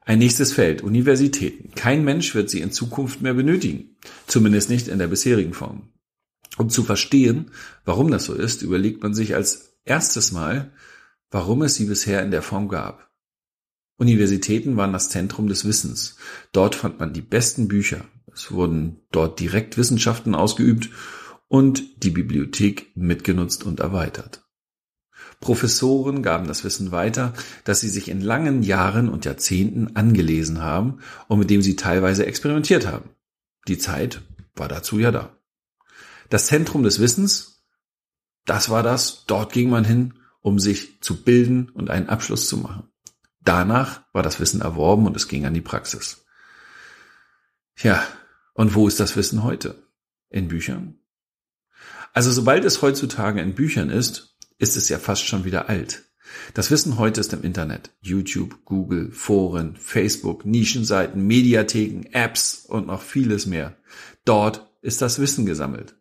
Ein 0.00 0.18
nächstes 0.18 0.54
Feld. 0.54 0.82
Universitäten. 0.82 1.74
Kein 1.74 2.04
Mensch 2.04 2.34
wird 2.34 2.48
sie 2.48 2.60
in 2.60 2.72
Zukunft 2.72 3.20
mehr 3.20 3.34
benötigen. 3.34 3.96
Zumindest 4.26 4.70
nicht 4.70 4.88
in 4.88 4.98
der 4.98 5.08
bisherigen 5.08 5.52
Form. 5.52 5.90
Um 6.56 6.70
zu 6.70 6.82
verstehen, 6.82 7.50
warum 7.84 8.10
das 8.10 8.24
so 8.24 8.32
ist, 8.32 8.62
überlegt 8.62 9.02
man 9.02 9.12
sich 9.12 9.34
als 9.34 9.74
erstes 9.84 10.32
Mal, 10.32 10.72
warum 11.30 11.62
es 11.62 11.74
sie 11.74 11.84
bisher 11.84 12.22
in 12.22 12.30
der 12.30 12.42
Form 12.42 12.68
gab. 12.68 13.10
Universitäten 13.98 14.76
waren 14.76 14.94
das 14.94 15.10
Zentrum 15.10 15.48
des 15.48 15.66
Wissens. 15.66 16.16
Dort 16.52 16.74
fand 16.74 16.98
man 16.98 17.12
die 17.12 17.20
besten 17.20 17.68
Bücher. 17.68 18.06
Es 18.32 18.50
wurden 18.52 19.00
dort 19.10 19.38
direkt 19.40 19.76
Wissenschaften 19.76 20.34
ausgeübt 20.34 20.88
und 21.48 22.02
die 22.02 22.10
Bibliothek 22.10 22.96
mitgenutzt 22.96 23.64
und 23.64 23.80
erweitert. 23.80 24.47
Professoren 25.40 26.22
gaben 26.22 26.48
das 26.48 26.64
Wissen 26.64 26.90
weiter, 26.90 27.32
das 27.64 27.80
sie 27.80 27.88
sich 27.88 28.08
in 28.08 28.20
langen 28.20 28.62
Jahren 28.62 29.08
und 29.08 29.24
Jahrzehnten 29.24 29.94
angelesen 29.96 30.60
haben 30.62 30.98
und 31.28 31.38
mit 31.38 31.50
dem 31.50 31.62
sie 31.62 31.76
teilweise 31.76 32.26
experimentiert 32.26 32.86
haben. 32.86 33.10
Die 33.68 33.78
Zeit 33.78 34.22
war 34.54 34.68
dazu 34.68 34.98
ja 34.98 35.12
da. 35.12 35.36
Das 36.28 36.46
Zentrum 36.46 36.82
des 36.82 36.98
Wissens, 37.00 37.64
das 38.44 38.68
war 38.68 38.82
das, 38.82 39.24
dort 39.26 39.52
ging 39.52 39.70
man 39.70 39.84
hin, 39.84 40.14
um 40.40 40.58
sich 40.58 41.00
zu 41.00 41.22
bilden 41.22 41.68
und 41.70 41.90
einen 41.90 42.08
Abschluss 42.08 42.48
zu 42.48 42.56
machen. 42.56 42.88
Danach 43.40 44.02
war 44.12 44.22
das 44.22 44.40
Wissen 44.40 44.60
erworben 44.60 45.06
und 45.06 45.16
es 45.16 45.28
ging 45.28 45.46
an 45.46 45.54
die 45.54 45.60
Praxis. 45.60 46.24
Ja, 47.76 48.02
und 48.54 48.74
wo 48.74 48.88
ist 48.88 48.98
das 48.98 49.16
Wissen 49.16 49.44
heute? 49.44 49.82
In 50.30 50.48
Büchern? 50.48 50.98
Also 52.12 52.32
sobald 52.32 52.64
es 52.64 52.82
heutzutage 52.82 53.40
in 53.40 53.54
Büchern 53.54 53.90
ist, 53.90 54.36
ist 54.58 54.76
es 54.76 54.88
ja 54.88 54.98
fast 54.98 55.26
schon 55.26 55.44
wieder 55.44 55.68
alt. 55.68 56.04
Das 56.54 56.70
Wissen 56.70 56.98
heute 56.98 57.20
ist 57.20 57.32
im 57.32 57.42
Internet. 57.42 57.90
YouTube, 58.00 58.64
Google, 58.64 59.10
Foren, 59.12 59.76
Facebook, 59.76 60.44
Nischenseiten, 60.44 61.26
Mediatheken, 61.26 62.08
Apps 62.12 62.66
und 62.68 62.86
noch 62.86 63.02
vieles 63.02 63.46
mehr. 63.46 63.76
Dort 64.24 64.70
ist 64.82 65.00
das 65.00 65.18
Wissen 65.18 65.46
gesammelt. 65.46 65.94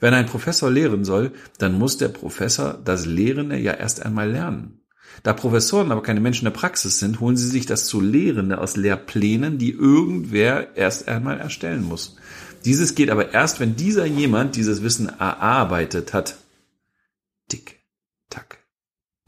Wenn 0.00 0.14
ein 0.14 0.26
Professor 0.26 0.70
lehren 0.70 1.04
soll, 1.04 1.32
dann 1.58 1.78
muss 1.78 1.98
der 1.98 2.08
Professor 2.08 2.74
das 2.84 3.04
Lehrende 3.04 3.58
ja 3.58 3.72
erst 3.72 4.04
einmal 4.04 4.30
lernen. 4.30 4.80
Da 5.22 5.32
Professoren 5.32 5.90
aber 5.90 6.02
keine 6.02 6.20
Menschen 6.20 6.44
der 6.44 6.52
Praxis 6.52 7.00
sind, 7.00 7.18
holen 7.18 7.36
sie 7.36 7.48
sich 7.48 7.66
das 7.66 7.86
zu 7.86 8.00
Lehrende 8.00 8.58
aus 8.58 8.76
Lehrplänen, 8.76 9.58
die 9.58 9.72
irgendwer 9.72 10.76
erst 10.76 11.08
einmal 11.08 11.38
erstellen 11.40 11.82
muss. 11.82 12.16
Dieses 12.64 12.94
geht 12.94 13.10
aber 13.10 13.32
erst, 13.32 13.58
wenn 13.58 13.74
dieser 13.74 14.06
jemand 14.06 14.54
dieses 14.56 14.82
Wissen 14.82 15.08
erarbeitet 15.08 16.12
hat. 16.12 16.36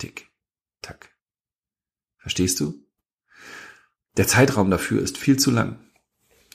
Tick, 0.00 0.30
tack. 0.80 1.10
Verstehst 2.16 2.58
du? 2.58 2.82
Der 4.16 4.26
Zeitraum 4.26 4.70
dafür 4.70 5.02
ist 5.02 5.18
viel 5.18 5.38
zu 5.38 5.50
lang. 5.50 5.78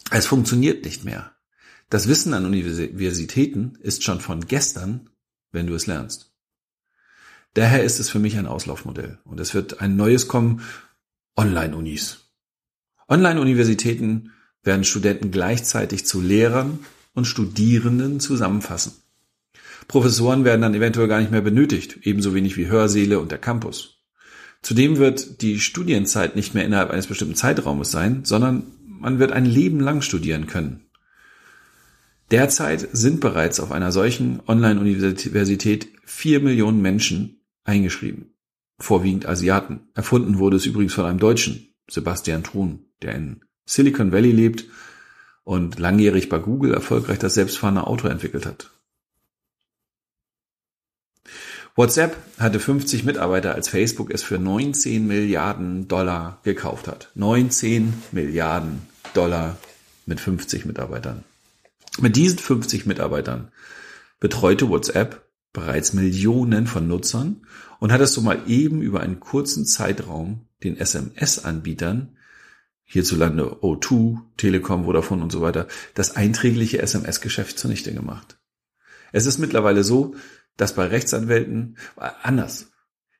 Es 0.09 0.25
funktioniert 0.25 0.83
nicht 0.83 1.05
mehr. 1.05 1.35
Das 1.91 2.07
Wissen 2.07 2.33
an 2.33 2.45
Universitäten 2.45 3.75
ist 3.81 4.03
schon 4.03 4.19
von 4.19 4.47
gestern, 4.47 5.11
wenn 5.51 5.67
du 5.67 5.75
es 5.75 5.85
lernst. 5.85 6.33
Daher 7.53 7.83
ist 7.83 7.99
es 7.99 8.09
für 8.09 8.17
mich 8.17 8.35
ein 8.35 8.47
Auslaufmodell. 8.47 9.19
Und 9.25 9.39
es 9.39 9.53
wird 9.53 9.79
ein 9.79 9.95
neues 9.95 10.27
kommen, 10.27 10.63
Online-Unis. 11.37 12.31
Online-Universitäten 13.07 14.33
werden 14.63 14.83
Studenten 14.83 15.29
gleichzeitig 15.29 16.07
zu 16.07 16.19
Lehrern 16.19 16.79
und 17.13 17.25
Studierenden 17.25 18.19
zusammenfassen. 18.19 18.93
Professoren 19.87 20.45
werden 20.45 20.61
dann 20.61 20.73
eventuell 20.73 21.07
gar 21.07 21.19
nicht 21.19 21.31
mehr 21.31 21.41
benötigt, 21.41 21.99
ebenso 22.03 22.33
wenig 22.33 22.57
wie 22.57 22.67
Hörsäle 22.67 23.19
und 23.19 23.31
der 23.31 23.37
Campus. 23.37 24.01
Zudem 24.61 24.97
wird 24.97 25.41
die 25.41 25.59
Studienzeit 25.59 26.35
nicht 26.35 26.55
mehr 26.55 26.65
innerhalb 26.65 26.89
eines 26.89 27.07
bestimmten 27.07 27.35
Zeitraumes 27.35 27.91
sein, 27.91 28.25
sondern 28.25 28.63
man 28.87 29.19
wird 29.19 29.31
ein 29.31 29.45
Leben 29.45 29.79
lang 29.79 30.01
studieren 30.01 30.47
können. 30.47 30.85
Derzeit 32.31 32.89
sind 32.91 33.19
bereits 33.19 33.59
auf 33.59 33.71
einer 33.71 33.91
solchen 33.91 34.41
Online-Universität 34.47 35.89
vier 36.03 36.39
Millionen 36.39 36.81
Menschen 36.81 37.41
eingeschrieben. 37.63 38.33
Vorwiegend 38.79 39.27
Asiaten. 39.27 39.81
Erfunden 39.93 40.39
wurde 40.39 40.57
es 40.57 40.65
übrigens 40.65 40.93
von 40.93 41.05
einem 41.05 41.19
Deutschen, 41.19 41.75
Sebastian 41.87 42.43
Thun, 42.43 42.87
der 43.03 43.13
in 43.13 43.41
Silicon 43.65 44.11
Valley 44.11 44.31
lebt 44.31 44.65
und 45.43 45.77
langjährig 45.77 46.29
bei 46.29 46.39
Google 46.39 46.73
erfolgreich 46.73 47.19
das 47.19 47.35
selbstfahrende 47.35 47.85
Auto 47.85 48.07
entwickelt 48.07 48.47
hat. 48.47 48.71
WhatsApp 51.77 52.15
hatte 52.39 52.61
50 52.61 53.03
Mitarbeiter, 53.03 53.53
als 53.53 53.67
Facebook 53.67 54.09
es 54.09 54.23
für 54.23 54.39
19 54.39 55.05
Milliarden 55.05 55.89
Dollar 55.89 56.39
gekauft 56.43 56.87
hat. 56.87 57.11
19 57.15 57.93
Milliarden 58.13 58.83
Dollar 59.13 59.57
mit 60.05 60.21
50 60.21 60.65
Mitarbeitern. 60.65 61.25
Mit 61.99 62.15
diesen 62.15 62.39
50 62.39 62.85
Mitarbeitern 62.85 63.51
betreute 64.21 64.69
WhatsApp 64.69 65.25
bereits 65.51 65.91
Millionen 65.91 66.65
von 66.65 66.87
Nutzern 66.87 67.41
und 67.79 67.91
hat 67.91 67.99
es 67.99 68.13
so 68.13 68.21
mal 68.21 68.39
eben 68.47 68.81
über 68.81 69.01
einen 69.01 69.19
kurzen 69.19 69.65
Zeitraum 69.65 70.47
den 70.63 70.77
SMS-Anbietern, 70.77 72.15
hierzulande 72.85 73.43
O2, 73.61 74.19
Telekom, 74.37 74.85
Vodafone 74.85 75.23
und 75.23 75.31
so 75.31 75.41
weiter, 75.41 75.67
das 75.93 76.15
einträgliche 76.15 76.81
SMS-Geschäft 76.81 77.59
zunichte 77.59 77.93
gemacht. 77.93 78.37
Es 79.11 79.25
ist 79.25 79.39
mittlerweile 79.39 79.83
so, 79.83 80.15
dass 80.57 80.73
bei 80.73 80.85
Rechtsanwälten 80.85 81.77
äh, 81.97 82.09
anders. 82.23 82.71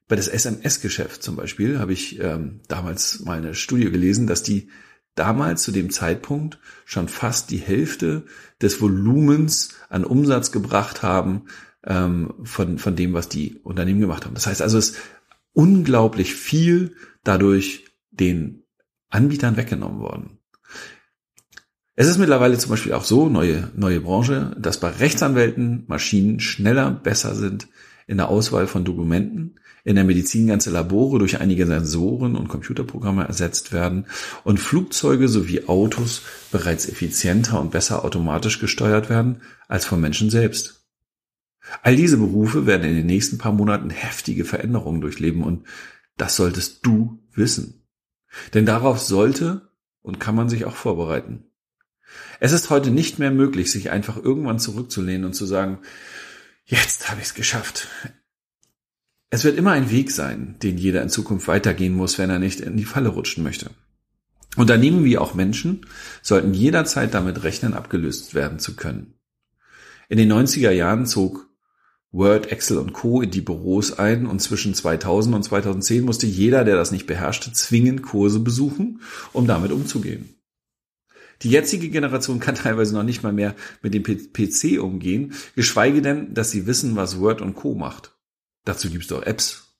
Bei 0.07 0.15
das 0.15 0.27
SMS-Geschäft 0.27 1.23
zum 1.23 1.35
Beispiel 1.35 1.79
habe 1.79 1.93
ich 1.93 2.19
ähm, 2.19 2.61
damals 2.67 3.21
mal 3.21 3.37
eine 3.37 3.55
Studie 3.55 3.89
gelesen, 3.89 4.27
dass 4.27 4.43
die 4.43 4.69
damals 5.15 5.63
zu 5.63 5.71
dem 5.71 5.89
Zeitpunkt 5.89 6.59
schon 6.85 7.07
fast 7.07 7.49
die 7.49 7.57
Hälfte 7.57 8.25
des 8.61 8.81
Volumens 8.81 9.75
an 9.89 10.03
Umsatz 10.03 10.51
gebracht 10.51 11.01
haben 11.01 11.45
ähm, 11.83 12.33
von, 12.43 12.77
von 12.77 12.95
dem, 12.95 13.13
was 13.13 13.29
die 13.29 13.59
Unternehmen 13.63 14.01
gemacht 14.01 14.25
haben. 14.25 14.35
Das 14.35 14.45
heißt 14.45 14.61
also, 14.61 14.77
es 14.77 14.91
ist 14.91 14.97
unglaublich 15.53 16.35
viel 16.35 16.95
dadurch 17.23 17.85
den 18.11 18.63
Anbietern 19.09 19.57
weggenommen 19.57 19.99
worden. 19.99 20.39
Es 21.97 22.07
ist 22.07 22.17
mittlerweile 22.17 22.57
zum 22.57 22.71
Beispiel 22.71 22.91
auch 22.91 23.05
so, 23.05 23.29
neue, 23.29 23.71
neue 23.75 24.01
Branche, 24.01 24.53
dass 24.59 24.81
bei 24.81 24.89
Rechtsanwälten 24.89 25.85
Maschinen 25.87 26.41
schneller, 26.41 26.91
besser 26.91 27.35
sind 27.35 27.69
in 28.05 28.17
der 28.17 28.27
Auswahl 28.27 28.67
von 28.67 28.83
Dokumenten, 28.83 29.55
in 29.85 29.95
der 29.95 30.03
Medizin 30.03 30.47
ganze 30.47 30.71
Labore 30.71 31.19
durch 31.19 31.39
einige 31.39 31.65
Sensoren 31.65 32.35
und 32.35 32.49
Computerprogramme 32.49 33.25
ersetzt 33.25 33.71
werden 33.71 34.07
und 34.43 34.59
Flugzeuge 34.59 35.29
sowie 35.29 35.67
Autos 35.67 36.23
bereits 36.51 36.89
effizienter 36.89 37.61
und 37.61 37.71
besser 37.71 38.03
automatisch 38.03 38.59
gesteuert 38.59 39.09
werden 39.09 39.41
als 39.67 39.85
von 39.85 40.01
Menschen 40.01 40.29
selbst. 40.29 40.85
All 41.81 41.95
diese 41.95 42.17
Berufe 42.17 42.65
werden 42.65 42.89
in 42.89 42.95
den 42.95 43.05
nächsten 43.05 43.37
paar 43.37 43.53
Monaten 43.53 43.89
heftige 43.89 44.43
Veränderungen 44.43 45.01
durchleben 45.01 45.43
und 45.43 45.65
das 46.17 46.35
solltest 46.35 46.85
du 46.85 47.19
wissen. 47.33 47.87
Denn 48.53 48.65
darauf 48.65 48.99
sollte 48.99 49.69
und 50.01 50.19
kann 50.19 50.35
man 50.35 50.49
sich 50.49 50.65
auch 50.65 50.75
vorbereiten. 50.75 51.45
Es 52.39 52.51
ist 52.51 52.69
heute 52.69 52.91
nicht 52.91 53.19
mehr 53.19 53.31
möglich, 53.31 53.71
sich 53.71 53.91
einfach 53.91 54.17
irgendwann 54.17 54.59
zurückzulehnen 54.59 55.25
und 55.25 55.33
zu 55.33 55.45
sagen, 55.45 55.79
jetzt 56.65 57.09
habe 57.09 57.21
ich 57.21 57.27
es 57.27 57.33
geschafft. 57.33 57.87
Es 59.29 59.43
wird 59.43 59.57
immer 59.57 59.71
ein 59.71 59.91
Weg 59.91 60.11
sein, 60.11 60.55
den 60.61 60.77
jeder 60.77 61.01
in 61.01 61.09
Zukunft 61.09 61.47
weitergehen 61.47 61.93
muss, 61.93 62.17
wenn 62.17 62.29
er 62.29 62.39
nicht 62.39 62.59
in 62.59 62.77
die 62.77 62.85
Falle 62.85 63.09
rutschen 63.09 63.43
möchte. 63.43 63.71
Unternehmen 64.55 65.03
wie 65.03 65.17
auch 65.17 65.33
Menschen 65.33 65.85
sollten 66.21 66.53
jederzeit 66.53 67.13
damit 67.13 67.43
rechnen, 67.43 67.73
abgelöst 67.73 68.33
werden 68.33 68.59
zu 68.59 68.75
können. 68.75 69.15
In 70.07 70.17
den 70.17 70.31
90er 70.31 70.71
Jahren 70.71 71.05
zog 71.05 71.49
Word, 72.11 72.49
Excel 72.49 72.77
und 72.77 72.93
Co. 72.93 73.21
in 73.21 73.31
die 73.31 73.41
Büros 73.41 73.99
ein 73.99 74.25
und 74.25 74.39
zwischen 74.41 74.73
2000 74.73 75.35
und 75.35 75.43
2010 75.43 76.05
musste 76.05 76.27
jeder, 76.27 76.63
der 76.63 76.77
das 76.77 76.91
nicht 76.91 77.07
beherrschte, 77.07 77.51
zwingend 77.51 78.03
Kurse 78.03 78.39
besuchen, 78.39 79.01
um 79.33 79.47
damit 79.47 79.73
umzugehen. 79.73 80.34
Die 81.41 81.49
jetzige 81.49 81.89
Generation 81.89 82.39
kann 82.39 82.55
teilweise 82.55 82.93
noch 82.93 83.03
nicht 83.03 83.23
mal 83.23 83.33
mehr 83.33 83.55
mit 83.81 83.93
dem 83.93 84.03
PC 84.03 84.81
umgehen, 84.81 85.33
geschweige 85.55 86.01
denn, 86.01 86.33
dass 86.33 86.51
sie 86.51 86.67
wissen, 86.67 86.95
was 86.95 87.19
Word 87.19 87.41
und 87.41 87.55
Co. 87.55 87.75
macht. 87.75 88.15
Dazu 88.63 88.89
gibt's 88.89 89.07
doch 89.07 89.23
Apps. 89.23 89.75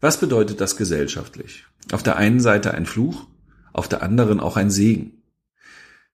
Was 0.00 0.18
bedeutet 0.18 0.60
das 0.60 0.76
gesellschaftlich? 0.76 1.64
Auf 1.92 2.02
der 2.02 2.16
einen 2.16 2.40
Seite 2.40 2.74
ein 2.74 2.86
Fluch, 2.86 3.26
auf 3.72 3.88
der 3.88 4.02
anderen 4.02 4.40
auch 4.40 4.56
ein 4.56 4.70
Segen. 4.70 5.22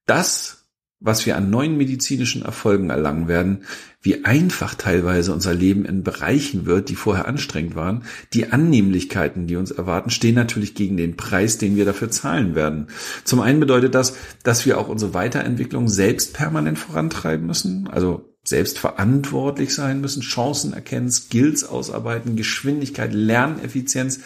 Das 0.06 0.57
was 1.00 1.26
wir 1.26 1.36
an 1.36 1.50
neuen 1.50 1.76
medizinischen 1.76 2.42
Erfolgen 2.42 2.90
erlangen 2.90 3.28
werden, 3.28 3.64
wie 4.02 4.24
einfach 4.24 4.74
teilweise 4.74 5.32
unser 5.32 5.54
Leben 5.54 5.84
in 5.84 6.02
Bereichen 6.02 6.66
wird, 6.66 6.88
die 6.88 6.96
vorher 6.96 7.28
anstrengend 7.28 7.76
waren. 7.76 8.04
Die 8.32 8.50
Annehmlichkeiten, 8.52 9.46
die 9.46 9.56
uns 9.56 9.70
erwarten, 9.70 10.10
stehen 10.10 10.34
natürlich 10.34 10.74
gegen 10.74 10.96
den 10.96 11.16
Preis, 11.16 11.58
den 11.58 11.76
wir 11.76 11.84
dafür 11.84 12.10
zahlen 12.10 12.54
werden. 12.54 12.88
Zum 13.24 13.40
einen 13.40 13.60
bedeutet 13.60 13.94
das, 13.94 14.16
dass 14.42 14.66
wir 14.66 14.78
auch 14.78 14.88
unsere 14.88 15.14
Weiterentwicklung 15.14 15.88
selbst 15.88 16.34
permanent 16.34 16.78
vorantreiben 16.78 17.46
müssen, 17.46 17.88
also 17.88 18.34
selbst 18.44 18.78
verantwortlich 18.78 19.74
sein 19.74 20.00
müssen, 20.00 20.22
Chancen 20.22 20.72
erkennen, 20.72 21.10
Skills 21.10 21.64
ausarbeiten, 21.64 22.34
Geschwindigkeit, 22.34 23.12
Lerneffizienz 23.12 24.20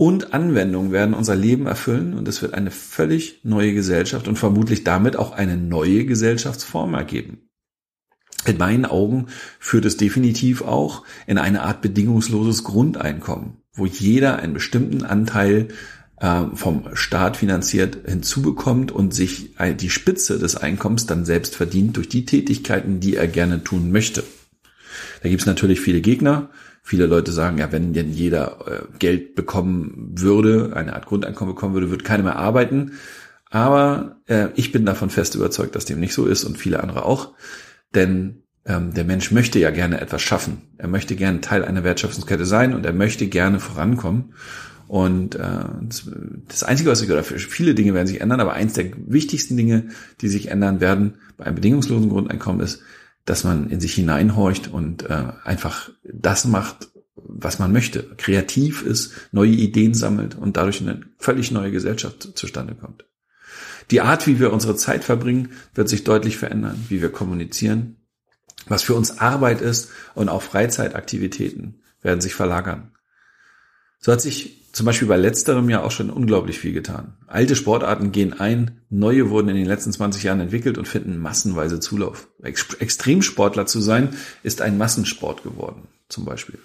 und 0.00 0.32
Anwendung 0.32 0.92
werden 0.92 1.12
unser 1.12 1.36
Leben 1.36 1.66
erfüllen 1.66 2.14
und 2.14 2.26
es 2.26 2.40
wird 2.40 2.54
eine 2.54 2.70
völlig 2.70 3.40
neue 3.44 3.74
Gesellschaft 3.74 4.28
und 4.28 4.38
vermutlich 4.38 4.82
damit 4.82 5.14
auch 5.14 5.32
eine 5.32 5.58
neue 5.58 6.06
Gesellschaftsform 6.06 6.94
ergeben. 6.94 7.50
In 8.46 8.56
meinen 8.56 8.86
Augen 8.86 9.26
führt 9.58 9.84
es 9.84 9.98
definitiv 9.98 10.62
auch 10.62 11.04
in 11.26 11.36
eine 11.36 11.64
Art 11.64 11.82
bedingungsloses 11.82 12.64
Grundeinkommen. 12.64 13.58
wo 13.74 13.84
jeder 13.84 14.38
einen 14.38 14.54
bestimmten 14.54 15.04
Anteil 15.04 15.68
äh, 16.18 16.44
vom 16.54 16.88
Staat 16.94 17.36
finanziert 17.36 17.98
hinzubekommt 18.06 18.90
und 18.90 19.12
sich 19.12 19.54
die 19.78 19.90
Spitze 19.90 20.38
des 20.38 20.56
Einkommens 20.56 21.04
dann 21.04 21.26
selbst 21.26 21.56
verdient 21.56 21.98
durch 21.98 22.08
die 22.08 22.24
Tätigkeiten, 22.24 23.00
die 23.00 23.16
er 23.16 23.28
gerne 23.28 23.64
tun 23.64 23.92
möchte. 23.92 24.24
Da 25.22 25.28
gibt 25.28 25.42
es 25.42 25.46
natürlich 25.46 25.80
viele 25.80 26.00
Gegner. 26.00 26.48
Viele 26.90 27.06
Leute 27.06 27.30
sagen, 27.30 27.58
ja, 27.58 27.70
wenn 27.70 27.92
denn 27.92 28.10
jeder 28.10 28.66
äh, 28.66 28.98
Geld 28.98 29.36
bekommen 29.36 30.10
würde, 30.16 30.72
eine 30.74 30.94
Art 30.94 31.06
Grundeinkommen 31.06 31.54
bekommen 31.54 31.72
würde, 31.72 31.88
würde 31.88 32.02
keiner 32.02 32.24
mehr 32.24 32.34
arbeiten. 32.34 32.94
Aber 33.48 34.16
äh, 34.26 34.48
ich 34.56 34.72
bin 34.72 34.84
davon 34.86 35.08
fest 35.08 35.36
überzeugt, 35.36 35.76
dass 35.76 35.84
dem 35.84 36.00
nicht 36.00 36.14
so 36.14 36.26
ist 36.26 36.42
und 36.42 36.58
viele 36.58 36.82
andere 36.82 37.04
auch. 37.04 37.34
Denn 37.94 38.42
ähm, 38.64 38.92
der 38.92 39.04
Mensch 39.04 39.30
möchte 39.30 39.60
ja 39.60 39.70
gerne 39.70 40.00
etwas 40.00 40.20
schaffen. 40.20 40.62
Er 40.78 40.88
möchte 40.88 41.14
gerne 41.14 41.40
Teil 41.40 41.64
einer 41.64 41.84
Wertschöpfungskette 41.84 42.44
sein 42.44 42.74
und 42.74 42.84
er 42.84 42.92
möchte 42.92 43.28
gerne 43.28 43.60
vorankommen. 43.60 44.34
Und 44.88 45.36
äh, 45.36 45.60
das 46.48 46.64
Einzige, 46.64 46.90
was 46.90 46.98
sich, 46.98 47.08
oder 47.08 47.22
viele 47.22 47.76
Dinge 47.76 47.94
werden 47.94 48.08
sich 48.08 48.20
ändern, 48.20 48.40
aber 48.40 48.54
eins 48.54 48.72
der 48.72 48.86
wichtigsten 48.96 49.56
Dinge, 49.56 49.90
die 50.22 50.28
sich 50.28 50.48
ändern 50.48 50.80
werden 50.80 51.18
bei 51.36 51.44
einem 51.44 51.54
bedingungslosen 51.54 52.08
Grundeinkommen 52.08 52.60
ist, 52.60 52.82
dass 53.30 53.44
man 53.44 53.70
in 53.70 53.80
sich 53.80 53.94
hineinhorcht 53.94 54.66
und 54.66 55.08
äh, 55.08 55.28
einfach 55.44 55.90
das 56.02 56.46
macht, 56.46 56.88
was 57.14 57.60
man 57.60 57.70
möchte, 57.70 58.02
kreativ 58.16 58.82
ist, 58.82 59.12
neue 59.30 59.52
Ideen 59.52 59.94
sammelt 59.94 60.34
und 60.34 60.56
dadurch 60.56 60.80
eine 60.80 61.02
völlig 61.16 61.52
neue 61.52 61.70
Gesellschaft 61.70 62.36
zustande 62.36 62.74
kommt. 62.74 63.04
Die 63.92 64.00
Art, 64.00 64.26
wie 64.26 64.40
wir 64.40 64.52
unsere 64.52 64.74
Zeit 64.74 65.04
verbringen, 65.04 65.52
wird 65.74 65.88
sich 65.88 66.02
deutlich 66.02 66.38
verändern, 66.38 66.84
wie 66.88 67.02
wir 67.02 67.12
kommunizieren, 67.12 67.98
was 68.66 68.82
für 68.82 68.96
uns 68.96 69.20
Arbeit 69.20 69.60
ist 69.60 69.90
und 70.16 70.28
auch 70.28 70.42
Freizeitaktivitäten 70.42 71.82
werden 72.02 72.20
sich 72.20 72.34
verlagern. 72.34 72.90
So 74.00 74.10
hat 74.10 74.20
sich 74.20 74.59
zum 74.72 74.86
Beispiel 74.86 75.08
bei 75.08 75.16
letzterem 75.16 75.68
ja 75.68 75.82
auch 75.82 75.90
schon 75.90 76.10
unglaublich 76.10 76.58
viel 76.58 76.72
getan. 76.72 77.14
Alte 77.26 77.56
Sportarten 77.56 78.12
gehen 78.12 78.38
ein, 78.38 78.80
neue 78.88 79.30
wurden 79.30 79.48
in 79.48 79.56
den 79.56 79.66
letzten 79.66 79.92
20 79.92 80.22
Jahren 80.22 80.40
entwickelt 80.40 80.78
und 80.78 80.86
finden 80.86 81.18
massenweise 81.18 81.80
Zulauf. 81.80 82.28
Extremsportler 82.42 83.66
zu 83.66 83.80
sein, 83.80 84.10
ist 84.42 84.62
ein 84.62 84.78
Massensport 84.78 85.42
geworden, 85.42 85.88
zum 86.08 86.24
Beispiel. 86.24 86.58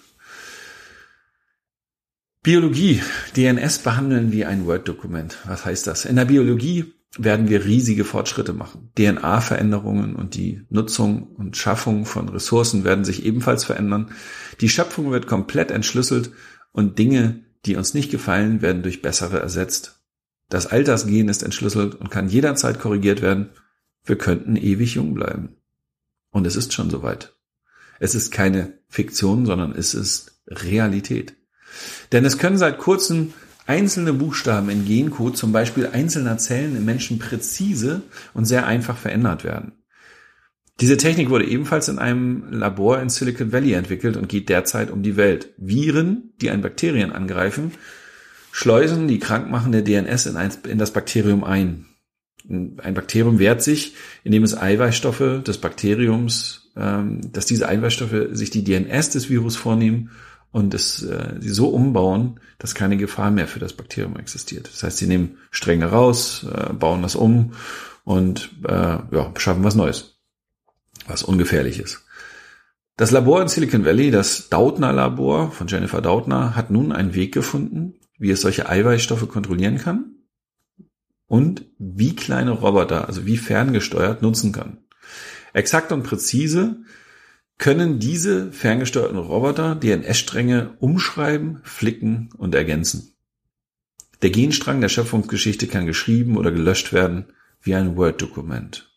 Biologie, 2.42 3.02
DNS 3.36 3.78
behandeln 3.80 4.30
wie 4.30 4.44
ein 4.44 4.66
Word-Dokument. 4.66 5.38
Was 5.46 5.64
heißt 5.64 5.88
das? 5.88 6.04
In 6.04 6.14
der 6.14 6.26
Biologie 6.26 6.94
werden 7.18 7.48
wir 7.48 7.64
riesige 7.64 8.04
Fortschritte 8.04 8.52
machen. 8.52 8.90
DNA-Veränderungen 8.96 10.14
und 10.14 10.36
die 10.36 10.62
Nutzung 10.68 11.24
und 11.24 11.56
Schaffung 11.56 12.06
von 12.06 12.28
Ressourcen 12.28 12.84
werden 12.84 13.04
sich 13.04 13.24
ebenfalls 13.24 13.64
verändern. 13.64 14.10
Die 14.60 14.68
Schöpfung 14.68 15.10
wird 15.10 15.26
komplett 15.26 15.70
entschlüsselt 15.72 16.30
und 16.72 16.98
Dinge, 16.98 17.45
die 17.66 17.76
uns 17.76 17.94
nicht 17.94 18.10
gefallen, 18.10 18.62
werden 18.62 18.82
durch 18.82 19.02
bessere 19.02 19.40
ersetzt. 19.40 20.00
Das 20.48 20.66
Altersgen 20.66 21.28
ist 21.28 21.42
entschlüsselt 21.42 21.94
und 21.96 22.10
kann 22.10 22.28
jederzeit 22.28 22.78
korrigiert 22.78 23.20
werden. 23.20 23.50
Wir 24.04 24.16
könnten 24.16 24.56
ewig 24.56 24.94
jung 24.94 25.14
bleiben. 25.14 25.56
Und 26.30 26.46
es 26.46 26.56
ist 26.56 26.72
schon 26.72 26.90
soweit. 26.90 27.34
Es 27.98 28.14
ist 28.14 28.30
keine 28.30 28.78
Fiktion, 28.88 29.46
sondern 29.46 29.72
es 29.72 29.94
ist 29.94 30.42
Realität. 30.46 31.34
Denn 32.12 32.24
es 32.24 32.38
können 32.38 32.58
seit 32.58 32.78
kurzem 32.78 33.32
einzelne 33.66 34.12
Buchstaben 34.12 34.68
in 34.70 34.84
Gencode, 34.84 35.36
zum 35.36 35.50
Beispiel 35.50 35.88
einzelner 35.88 36.38
Zellen 36.38 36.76
im 36.76 36.84
Menschen 36.84 37.18
präzise 37.18 38.02
und 38.32 38.44
sehr 38.44 38.66
einfach 38.66 38.96
verändert 38.96 39.42
werden. 39.42 39.72
Diese 40.80 40.98
Technik 40.98 41.30
wurde 41.30 41.46
ebenfalls 41.46 41.88
in 41.88 41.98
einem 41.98 42.52
Labor 42.52 43.00
in 43.00 43.08
Silicon 43.08 43.52
Valley 43.52 43.72
entwickelt 43.72 44.16
und 44.16 44.28
geht 44.28 44.50
derzeit 44.50 44.90
um 44.90 45.02
die 45.02 45.16
Welt. 45.16 45.54
Viren, 45.56 46.34
die 46.40 46.50
ein 46.50 46.60
Bakterien 46.60 47.12
angreifen, 47.12 47.72
schleusen 48.52 49.08
die 49.08 49.18
krankmachende 49.18 49.82
DNS 49.82 50.26
in, 50.26 50.36
ein, 50.36 50.50
in 50.68 50.78
das 50.78 50.92
Bakterium 50.92 51.44
ein. 51.44 51.86
Ein 52.48 52.94
Bakterium 52.94 53.38
wehrt 53.38 53.62
sich, 53.62 53.94
indem 54.22 54.44
es 54.44 54.56
Eiweißstoffe 54.56 55.42
des 55.44 55.58
Bakteriums, 55.58 56.70
ähm, 56.76 57.20
dass 57.32 57.46
diese 57.46 57.68
Eiweißstoffe 57.68 58.28
sich 58.32 58.50
die 58.50 58.62
DNS 58.62 59.10
des 59.10 59.30
Virus 59.30 59.56
vornehmen 59.56 60.10
und 60.52 60.72
es 60.74 61.02
äh, 61.02 61.34
sie 61.40 61.50
so 61.50 61.68
umbauen, 61.68 62.40
dass 62.58 62.74
keine 62.74 62.96
Gefahr 62.96 63.30
mehr 63.30 63.48
für 63.48 63.58
das 63.58 63.72
Bakterium 63.72 64.16
existiert. 64.16 64.68
Das 64.72 64.82
heißt, 64.82 64.98
sie 64.98 65.06
nehmen 65.06 65.38
Stränge 65.50 65.86
raus, 65.86 66.46
äh, 66.50 66.72
bauen 66.72 67.02
das 67.02 67.16
um 67.16 67.52
und 68.04 68.50
äh, 68.66 68.72
ja, 68.72 69.32
schaffen 69.36 69.64
was 69.64 69.74
Neues, 69.74 70.15
was 71.06 71.22
ungefährlich 71.22 71.78
ist. 71.80 72.04
Das 72.96 73.10
Labor 73.10 73.42
in 73.42 73.48
Silicon 73.48 73.84
Valley, 73.84 74.10
das 74.10 74.48
Dautner 74.48 74.92
Labor 74.92 75.50
von 75.50 75.66
Jennifer 75.66 76.00
Dautner, 76.00 76.56
hat 76.56 76.70
nun 76.70 76.92
einen 76.92 77.14
Weg 77.14 77.32
gefunden, 77.32 77.94
wie 78.18 78.30
es 78.30 78.40
solche 78.40 78.68
Eiweißstoffe 78.68 79.28
kontrollieren 79.28 79.78
kann 79.78 80.16
und 81.26 81.66
wie 81.78 82.16
kleine 82.16 82.52
Roboter, 82.52 83.06
also 83.06 83.26
wie 83.26 83.36
ferngesteuert 83.36 84.22
nutzen 84.22 84.52
kann. 84.52 84.78
Exakt 85.52 85.92
und 85.92 86.04
präzise 86.04 86.78
können 87.58 87.98
diese 87.98 88.52
ferngesteuerten 88.52 89.18
Roboter 89.18 89.74
DNS-Stränge 89.74 90.76
umschreiben, 90.78 91.60
flicken 91.64 92.30
und 92.36 92.54
ergänzen. 92.54 93.14
Der 94.22 94.30
Genstrang 94.30 94.80
der 94.80 94.88
Schöpfungsgeschichte 94.88 95.66
kann 95.66 95.86
geschrieben 95.86 96.36
oder 96.36 96.50
gelöscht 96.50 96.92
werden 96.92 97.26
wie 97.60 97.74
ein 97.74 97.96
Word-Dokument. 97.96 98.90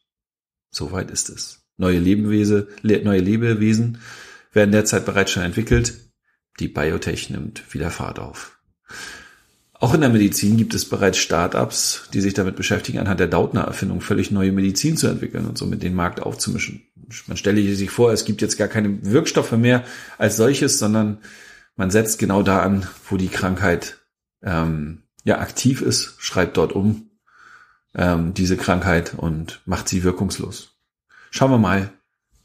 Soweit 0.71 1.11
ist 1.11 1.29
es. 1.29 1.58
Neue 1.79 1.97
Lebewesen, 1.97 2.67
neue 2.83 3.21
Lebewesen 3.21 3.99
werden 4.51 4.73
derzeit 4.73 5.05
bereits 5.05 5.31
schon 5.31 5.43
entwickelt. 5.43 5.93
Die 6.59 6.67
Biotech 6.67 7.29
nimmt 7.29 7.73
wieder 7.73 7.89
Fahrt 7.89 8.19
auf. 8.19 8.59
Auch 9.73 9.93
in 9.93 10.01
der 10.01 10.09
Medizin 10.09 10.57
gibt 10.57 10.73
es 10.73 10.83
bereits 10.83 11.19
Startups, 11.19 12.09
die 12.13 12.19
sich 12.19 12.33
damit 12.33 12.57
beschäftigen, 12.57 12.99
anhand 12.99 13.21
der 13.21 13.29
Dautner-Erfindung 13.29 14.01
völlig 14.01 14.29
neue 14.29 14.51
Medizin 14.51 14.97
zu 14.97 15.07
entwickeln 15.07 15.45
und 15.45 15.57
somit 15.57 15.81
den 15.81 15.95
Markt 15.95 16.21
aufzumischen. 16.21 16.81
Man 17.27 17.37
stelle 17.37 17.61
sich 17.73 17.89
vor, 17.89 18.11
es 18.11 18.25
gibt 18.25 18.41
jetzt 18.41 18.57
gar 18.57 18.67
keine 18.67 19.05
Wirkstoffe 19.05 19.53
mehr 19.53 19.85
als 20.17 20.35
solches, 20.35 20.79
sondern 20.79 21.19
man 21.77 21.91
setzt 21.91 22.19
genau 22.19 22.43
da 22.43 22.61
an, 22.61 22.87
wo 23.09 23.15
die 23.15 23.29
Krankheit 23.29 23.99
ähm, 24.43 25.03
ja 25.23 25.39
aktiv 25.39 25.81
ist, 25.81 26.15
schreibt 26.17 26.57
dort 26.57 26.73
um 26.73 27.09
ähm, 27.95 28.33
diese 28.33 28.57
Krankheit 28.57 29.13
und 29.15 29.61
macht 29.65 29.87
sie 29.87 30.03
wirkungslos. 30.03 30.78
Schauen 31.31 31.51
wir 31.51 31.57
mal, 31.57 31.91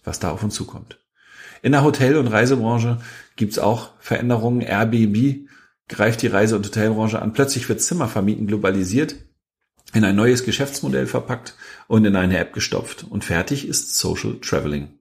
was 0.05 0.21
da 0.21 0.31
auf 0.31 0.43
uns 0.43 0.55
zukommt. 0.55 0.99
In 1.63 1.73
der 1.73 1.83
Hotel- 1.83 2.17
und 2.17 2.27
Reisebranche 2.27 3.01
gibt's 3.37 3.59
auch 3.59 3.93
Veränderungen. 3.99 4.61
Airbnb 4.61 5.49
greift 5.89 6.23
die 6.23 6.27
Reise- 6.27 6.57
und 6.57 6.67
Hotelbranche 6.67 7.21
an. 7.21 7.33
Plötzlich 7.33 7.69
wird 7.69 7.81
Zimmervermieten 7.81 8.47
globalisiert, 8.47 9.17
in 9.93 10.05
ein 10.05 10.17
neues 10.17 10.45
Geschäftsmodell 10.45 11.07
verpackt 11.07 11.55
und 11.87 12.05
in 12.05 12.17
eine 12.17 12.39
App 12.39 12.53
gestopft. 12.53 13.05
Und 13.09 13.25
fertig 13.25 13.67
ist 13.67 13.97
Social 13.97 14.39
Traveling. 14.41 14.99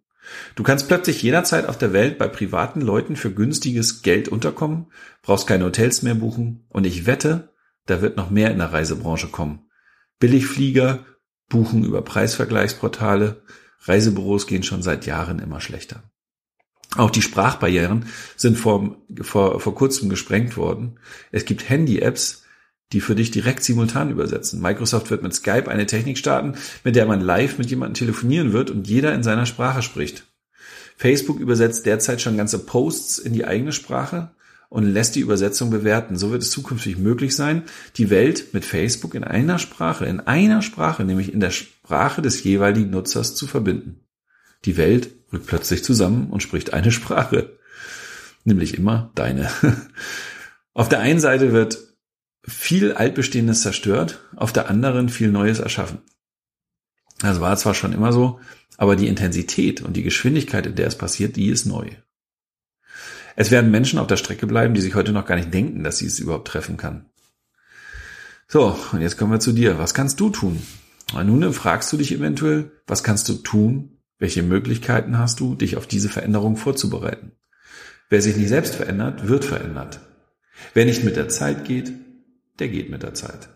Du 0.56 0.64
kannst 0.64 0.88
plötzlich 0.88 1.22
jederzeit 1.22 1.68
auf 1.68 1.78
der 1.78 1.94
Welt 1.94 2.18
bei 2.18 2.28
privaten 2.28 2.82
Leuten 2.82 3.16
für 3.16 3.34
günstiges 3.34 4.02
Geld 4.02 4.30
unterkommen, 4.30 4.88
brauchst 5.22 5.48
keine 5.48 5.66
Hotels 5.66 6.02
mehr 6.02 6.16
buchen 6.16 6.66
und 6.70 6.86
ich 6.86 7.06
wette, 7.06 7.54
da 7.86 8.02
wird 8.02 8.16
noch 8.16 8.30
mehr 8.30 8.52
in 8.52 8.60
der 8.60 8.72
Reisebranche 8.72 9.28
kommen. 9.28 9.68
Billigflieger 10.20 11.06
buchen 11.50 11.84
über 11.84 12.02
Preisvergleichsportale, 12.02 13.42
Reisebüros 13.84 14.48
gehen 14.48 14.64
schon 14.64 14.82
seit 14.82 15.06
Jahren 15.06 15.40
immer 15.40 15.62
schlechter. 15.62 16.04
Auch 16.96 17.10
die 17.10 17.22
Sprachbarrieren 17.22 18.06
sind 18.36 18.58
vor, 18.58 18.98
vor, 19.22 19.60
vor 19.60 19.76
kurzem 19.76 20.10
gesprengt 20.10 20.58
worden. 20.58 21.00
Es 21.32 21.46
gibt 21.46 21.68
Handy-Apps, 21.70 22.44
die 22.92 23.02
für 23.02 23.16
dich 23.16 23.32
direkt 23.32 23.64
simultan 23.64 24.12
übersetzen. 24.12 24.62
Microsoft 24.62 25.10
wird 25.10 25.24
mit 25.24 25.34
Skype 25.34 25.68
eine 25.68 25.88
Technik 25.88 26.18
starten, 26.18 26.56
mit 26.84 26.96
der 26.96 27.08
man 27.08 27.22
live 27.22 27.58
mit 27.58 27.70
jemandem 27.70 27.96
telefonieren 27.96 28.54
wird 28.54 28.70
und 28.70 28.88
jeder 28.88 29.14
in 29.14 29.24
seiner 29.24 29.48
Sprache 29.48 29.82
spricht. 29.82 30.26
Facebook 30.96 31.40
übersetzt 31.40 31.88
derzeit 31.88 32.22
schon 32.22 32.38
ganze 32.38 32.60
Posts 32.60 33.18
in 33.18 33.34
die 33.34 33.46
eigene 33.46 33.74
Sprache 33.74 34.36
und 34.74 34.92
lässt 34.92 35.14
die 35.14 35.20
Übersetzung 35.20 35.70
bewerten. 35.70 36.16
So 36.16 36.32
wird 36.32 36.42
es 36.42 36.50
zukünftig 36.50 36.98
möglich 36.98 37.36
sein, 37.36 37.62
die 37.96 38.10
Welt 38.10 38.56
mit 38.56 38.66
Facebook 38.66 39.14
in 39.14 39.24
einer 39.24 39.60
Sprache, 39.60 40.08
in 40.08 40.20
einer 40.20 40.64
Sprache, 40.64 41.04
nämlich 41.04 41.32
in 41.32 41.40
der 41.40 41.52
Sprache 41.52 42.24
des 42.24 42.44
jeweiligen 42.44 42.90
Nutzers 42.90 43.36
zu 43.36 43.46
verbinden. 43.46 44.00
Die 44.66 44.76
Welt 44.76 45.12
rückt 45.32 45.46
plötzlich 45.46 45.84
zusammen 45.84 46.32
und 46.32 46.42
spricht 46.42 46.74
eine 46.74 46.92
Sprache. 46.92 47.56
Nämlich 48.46 48.76
immer 48.76 49.12
deine. 49.14 49.48
Auf 50.74 50.90
der 50.90 51.02
einen 51.02 51.20
Seite 51.20 51.52
wird 51.52 51.78
viel 52.44 52.94
Altbestehendes 52.94 53.62
zerstört, 53.62 54.22
auf 54.36 54.52
der 54.52 54.72
anderen 54.72 55.08
viel 55.08 55.30
Neues 55.30 55.60
erschaffen. 55.60 56.00
Das 57.20 57.40
war 57.40 57.56
zwar 57.58 57.76
schon 57.76 57.94
immer 57.94 58.12
so, 58.12 58.40
aber 58.78 58.96
die 58.96 59.08
Intensität 59.08 59.82
und 59.84 59.96
die 59.96 60.04
Geschwindigkeit, 60.04 60.66
in 60.66 60.74
der 60.74 60.88
es 60.88 60.98
passiert, 60.98 61.36
die 61.36 61.50
ist 61.50 61.68
neu. 61.68 61.92
Es 63.36 63.52
werden 63.52 63.72
Menschen 63.72 64.00
auf 64.00 64.08
der 64.08 64.18
Strecke 64.18 64.48
bleiben, 64.48 64.74
die 64.74 64.82
sich 64.82 64.96
heute 64.96 65.12
noch 65.12 65.26
gar 65.26 65.36
nicht 65.36 65.54
denken, 65.54 65.84
dass 65.84 65.98
sie 65.98 66.06
es 66.06 66.20
überhaupt 66.20 66.48
treffen 66.48 66.78
kann. 66.78 67.06
So, 68.48 68.78
und 68.92 69.02
jetzt 69.02 69.18
kommen 69.18 69.32
wir 69.32 69.40
zu 69.40 69.54
dir. 69.54 69.80
Was 69.80 69.94
kannst 69.94 70.20
du 70.20 70.30
tun? 70.30 70.62
Und 71.14 71.28
nun 71.28 71.54
fragst 71.54 71.92
du 71.92 71.98
dich 71.98 72.12
eventuell, 72.12 72.72
was 72.88 73.04
kannst 73.04 73.28
du 73.30 73.34
tun, 73.34 73.98
welche 74.20 74.44
Möglichkeiten 74.44 75.18
hast 75.18 75.40
du, 75.40 75.56
dich 75.56 75.78
auf 75.78 75.88
diese 75.88 76.10
Veränderung 76.10 76.58
vorzubereiten? 76.58 77.32
Wer 78.10 78.22
sich 78.22 78.36
nicht 78.36 78.50
selbst 78.50 78.76
verändert, 78.76 79.28
wird 79.28 79.46
verändert. 79.46 80.00
Wer 80.74 80.86
nicht 80.86 81.04
mit 81.04 81.16
der 81.16 81.30
Zeit 81.30 81.66
geht, 81.66 81.92
der 82.60 82.68
geht 82.68 82.90
mit 82.90 83.04
der 83.04 83.14
Zeit. 83.14 83.50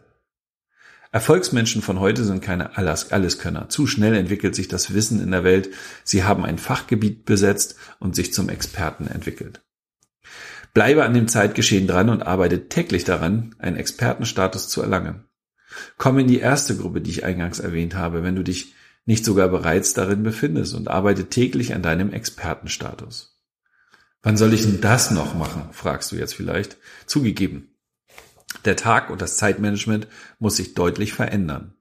Erfolgsmenschen 1.11 1.81
von 1.81 1.99
heute 1.99 2.23
sind 2.23 2.41
keine 2.41 2.77
Alleskönner. 2.77 3.69
Zu 3.69 3.87
schnell 3.87 4.15
entwickelt 4.15 4.55
sich 4.55 4.67
das 4.67 4.93
Wissen 4.93 5.21
in 5.21 5.31
der 5.31 5.43
Welt. 5.43 5.69
Sie 6.03 6.23
haben 6.23 6.43
ein 6.43 6.57
Fachgebiet 6.57 7.25
besetzt 7.25 7.75
und 7.99 8.15
sich 8.15 8.33
zum 8.33 8.49
Experten 8.49 9.07
entwickelt. 9.07 9.61
Bleibe 10.77 11.03
an 11.03 11.15
dem 11.15 11.27
Zeitgeschehen 11.27 11.87
dran 11.87 12.07
und 12.07 12.21
arbeite 12.21 12.69
täglich 12.69 13.03
daran, 13.03 13.55
einen 13.57 13.77
Expertenstatus 13.77 14.69
zu 14.69 14.83
erlangen. 14.83 15.23
Komm 15.97 16.19
in 16.19 16.27
die 16.27 16.37
erste 16.37 16.77
Gruppe, 16.77 17.01
die 17.01 17.09
ich 17.09 17.23
eingangs 17.23 17.57
erwähnt 17.57 17.95
habe, 17.95 18.21
wenn 18.21 18.35
du 18.35 18.43
dich 18.43 18.75
nicht 19.03 19.25
sogar 19.25 19.47
bereits 19.47 19.95
darin 19.95 20.21
befindest 20.21 20.75
und 20.75 20.87
arbeite 20.87 21.29
täglich 21.29 21.73
an 21.73 21.81
deinem 21.81 22.13
Expertenstatus. 22.13 23.41
Wann 24.21 24.37
soll 24.37 24.53
ich 24.53 24.61
denn 24.61 24.79
das 24.79 25.09
noch 25.09 25.33
machen, 25.33 25.63
fragst 25.71 26.11
du 26.11 26.15
jetzt 26.15 26.35
vielleicht. 26.35 26.77
Zugegeben, 27.07 27.75
der 28.63 28.75
Tag 28.75 29.09
und 29.09 29.19
das 29.19 29.35
Zeitmanagement 29.35 30.07
muss 30.37 30.57
sich 30.57 30.75
deutlich 30.75 31.11
verändern. 31.11 31.73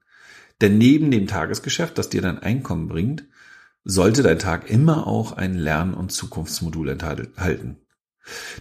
Denn 0.59 0.79
neben 0.79 1.11
dem 1.11 1.27
Tagesgeschäft, 1.27 1.99
das 1.99 2.09
dir 2.09 2.23
dein 2.23 2.39
Einkommen 2.39 2.87
bringt, 2.87 3.25
sollte 3.83 4.23
dein 4.23 4.39
Tag 4.39 4.71
immer 4.71 5.05
auch 5.05 5.33
ein 5.33 5.53
Lern- 5.53 5.93
und 5.93 6.11
Zukunftsmodul 6.11 6.89
enthalten. 6.89 7.77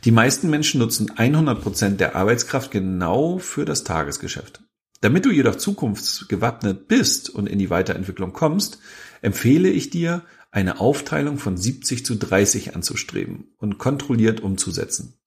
Die 0.05 0.11
meisten 0.11 0.50
Menschen 0.50 0.79
nutzen 0.79 1.11
100 1.16 1.61
Prozent 1.61 2.00
der 2.00 2.16
Arbeitskraft 2.16 2.70
genau 2.70 3.38
für 3.38 3.64
das 3.64 3.85
Tagesgeschäft. 3.85 4.62
Damit 5.00 5.24
du 5.24 5.31
jedoch 5.31 5.57
zukunftsgewappnet 5.57 6.88
bist 6.88 7.31
und 7.31 7.46
in 7.46 7.59
die 7.59 7.70
Weiterentwicklung 7.70 8.33
kommst, 8.33 8.79
empfehle 9.22 9.68
ich 9.68 9.90
dir, 9.90 10.22
eine 10.50 10.81
Aufteilung 10.81 11.38
von 11.38 11.57
70 11.57 12.07
zu 12.07 12.14
30 12.14 12.74
anzustreben 12.74 13.48
und 13.59 13.76
kontrolliert 13.76 14.40
umzusetzen. 14.40 15.18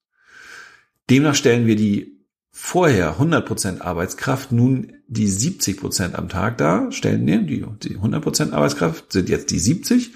Demnach 1.10 1.36
stellen 1.36 1.68
wir 1.68 1.76
die 1.76 2.20
vorher 2.52 3.20
100% 3.20 3.82
Arbeitskraft 3.82 4.52
nun 4.52 4.94
die 5.08 5.28
70% 5.28 6.16
am 6.16 6.30
Tag 6.30 6.58
dar, 6.58 6.92
stellen 6.92 7.26
wir 7.28 7.42
die, 7.42 7.64
die 7.84 7.98
100% 7.98 8.54
Arbeitskraft 8.54 9.12
sind 9.12 9.30
jetzt 9.30 9.52
die 9.52 9.60
70 9.60 10.14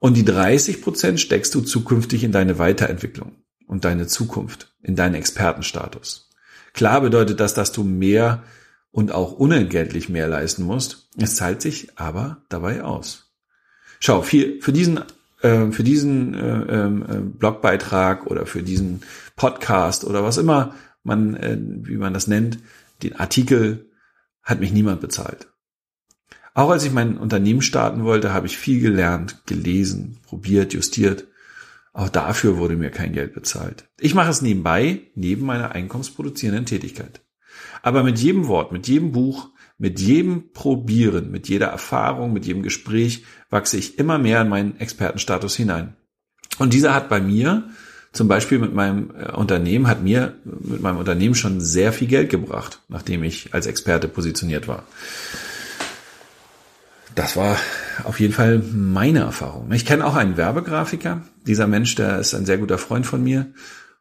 und 0.00 0.16
die 0.16 0.24
30% 0.24 1.18
steckst 1.18 1.54
du 1.54 1.60
zukünftig 1.60 2.24
in 2.24 2.32
deine 2.32 2.58
Weiterentwicklung 2.58 3.36
und 3.66 3.84
deine 3.84 4.08
Zukunft, 4.08 4.74
in 4.82 4.96
deinen 4.96 5.14
Expertenstatus. 5.14 6.30
Klar 6.72 7.00
bedeutet 7.02 7.38
das, 7.38 7.54
dass 7.54 7.70
du 7.70 7.84
mehr 7.84 8.42
und 8.90 9.12
auch 9.12 9.32
unentgeltlich 9.32 10.08
mehr 10.08 10.26
leisten 10.26 10.64
musst. 10.64 11.08
Es 11.16 11.36
zahlt 11.36 11.62
sich 11.62 11.96
aber 11.96 12.42
dabei 12.48 12.82
aus. 12.82 13.30
Schau, 14.00 14.22
für, 14.22 14.60
für 14.60 14.72
diesen 14.72 15.00
äh, 15.42 15.70
für 15.70 15.84
diesen 15.84 16.34
äh, 16.34 16.62
ähm, 16.62 17.04
äh, 17.08 17.20
Blogbeitrag 17.20 18.26
oder 18.26 18.46
für 18.46 18.62
diesen 18.62 19.02
Podcast 19.36 20.04
oder 20.04 20.24
was 20.24 20.38
immer 20.38 20.74
man, 21.02 21.36
äh, 21.36 21.56
wie 21.58 21.96
man 21.96 22.14
das 22.14 22.26
nennt, 22.26 22.58
den 23.02 23.16
Artikel 23.16 23.90
hat 24.42 24.60
mich 24.60 24.72
niemand 24.72 25.00
bezahlt. 25.00 25.48
Auch 26.54 26.70
als 26.70 26.84
ich 26.84 26.92
mein 26.92 27.16
Unternehmen 27.16 27.62
starten 27.62 28.04
wollte, 28.04 28.32
habe 28.32 28.46
ich 28.46 28.58
viel 28.58 28.80
gelernt, 28.80 29.46
gelesen, 29.46 30.18
probiert, 30.26 30.72
justiert. 30.72 31.26
Auch 31.92 32.08
dafür 32.08 32.58
wurde 32.58 32.76
mir 32.76 32.90
kein 32.90 33.12
Geld 33.12 33.34
bezahlt. 33.34 33.88
Ich 33.98 34.14
mache 34.14 34.30
es 34.30 34.42
nebenbei, 34.42 35.02
neben 35.14 35.46
meiner 35.46 35.72
einkommensproduzierenden 35.72 36.66
Tätigkeit. 36.66 37.20
Aber 37.82 38.02
mit 38.02 38.18
jedem 38.18 38.46
Wort, 38.48 38.72
mit 38.72 38.88
jedem 38.88 39.12
Buch, 39.12 39.50
mit 39.78 39.98
jedem 39.98 40.52
Probieren, 40.52 41.30
mit 41.30 41.48
jeder 41.48 41.68
Erfahrung, 41.68 42.32
mit 42.32 42.46
jedem 42.46 42.62
Gespräch 42.62 43.24
wachse 43.48 43.78
ich 43.78 43.98
immer 43.98 44.18
mehr 44.18 44.42
in 44.42 44.48
meinen 44.48 44.78
Expertenstatus 44.78 45.56
hinein. 45.56 45.96
Und 46.58 46.74
dieser 46.74 46.94
hat 46.94 47.08
bei 47.08 47.20
mir, 47.20 47.70
zum 48.12 48.28
Beispiel 48.28 48.58
mit 48.58 48.74
meinem 48.74 49.10
äh, 49.16 49.32
Unternehmen, 49.32 49.86
hat 49.86 50.02
mir 50.02 50.34
mit 50.44 50.82
meinem 50.82 50.98
Unternehmen 50.98 51.34
schon 51.34 51.60
sehr 51.60 51.92
viel 51.92 52.08
Geld 52.08 52.28
gebracht, 52.28 52.80
nachdem 52.88 53.24
ich 53.24 53.54
als 53.54 53.66
Experte 53.66 54.08
positioniert 54.08 54.68
war. 54.68 54.84
Das 57.14 57.36
war 57.36 57.56
auf 58.04 58.20
jeden 58.20 58.32
Fall 58.32 58.58
meine 58.58 59.20
Erfahrung. 59.20 59.72
Ich 59.72 59.84
kenne 59.84 60.06
auch 60.06 60.14
einen 60.14 60.36
Werbegrafiker. 60.36 61.22
Dieser 61.46 61.66
Mensch, 61.66 61.94
der 61.94 62.18
ist 62.18 62.34
ein 62.34 62.46
sehr 62.46 62.58
guter 62.58 62.78
Freund 62.78 63.06
von 63.06 63.22
mir 63.22 63.52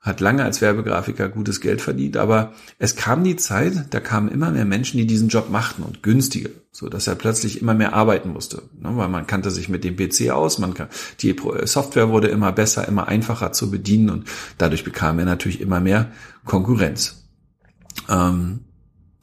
hat 0.01 0.21
lange 0.21 0.43
als 0.43 0.61
Werbegrafiker 0.61 1.27
gutes 1.27 1.59
Geld 1.59 1.81
verdient, 1.81 2.15
aber 2.15 2.53
es 2.77 2.95
kam 2.95 3.23
die 3.23 3.35
Zeit, 3.35 3.87
da 3.89 3.99
kamen 3.99 4.29
immer 4.29 4.49
mehr 4.49 4.63
Menschen, 4.63 4.97
die 4.97 5.05
diesen 5.05 5.27
Job 5.27 5.49
machten 5.49 5.83
und 5.83 6.03
günstiger, 6.03 6.51
so 6.71 6.87
dass 6.87 7.07
er 7.07 7.15
plötzlich 7.15 7.61
immer 7.61 7.73
mehr 7.73 7.93
arbeiten 7.93 8.29
musste, 8.29 8.63
ne, 8.79 8.91
weil 8.93 9.09
man 9.09 9.27
kannte 9.27 9.51
sich 9.51 9.67
mit 9.67 9.83
dem 9.83 9.97
PC 9.97 10.29
aus, 10.29 10.57
man 10.57 10.73
kann, 10.73 10.87
die 11.19 11.35
Software 11.65 12.09
wurde 12.09 12.29
immer 12.29 12.53
besser, 12.53 12.87
immer 12.87 13.09
einfacher 13.09 13.51
zu 13.51 13.69
bedienen 13.69 14.09
und 14.09 14.29
dadurch 14.57 14.85
bekam 14.85 15.19
er 15.19 15.25
natürlich 15.25 15.59
immer 15.59 15.81
mehr 15.81 16.11
Konkurrenz. 16.45 17.25
Ähm, 18.07 18.61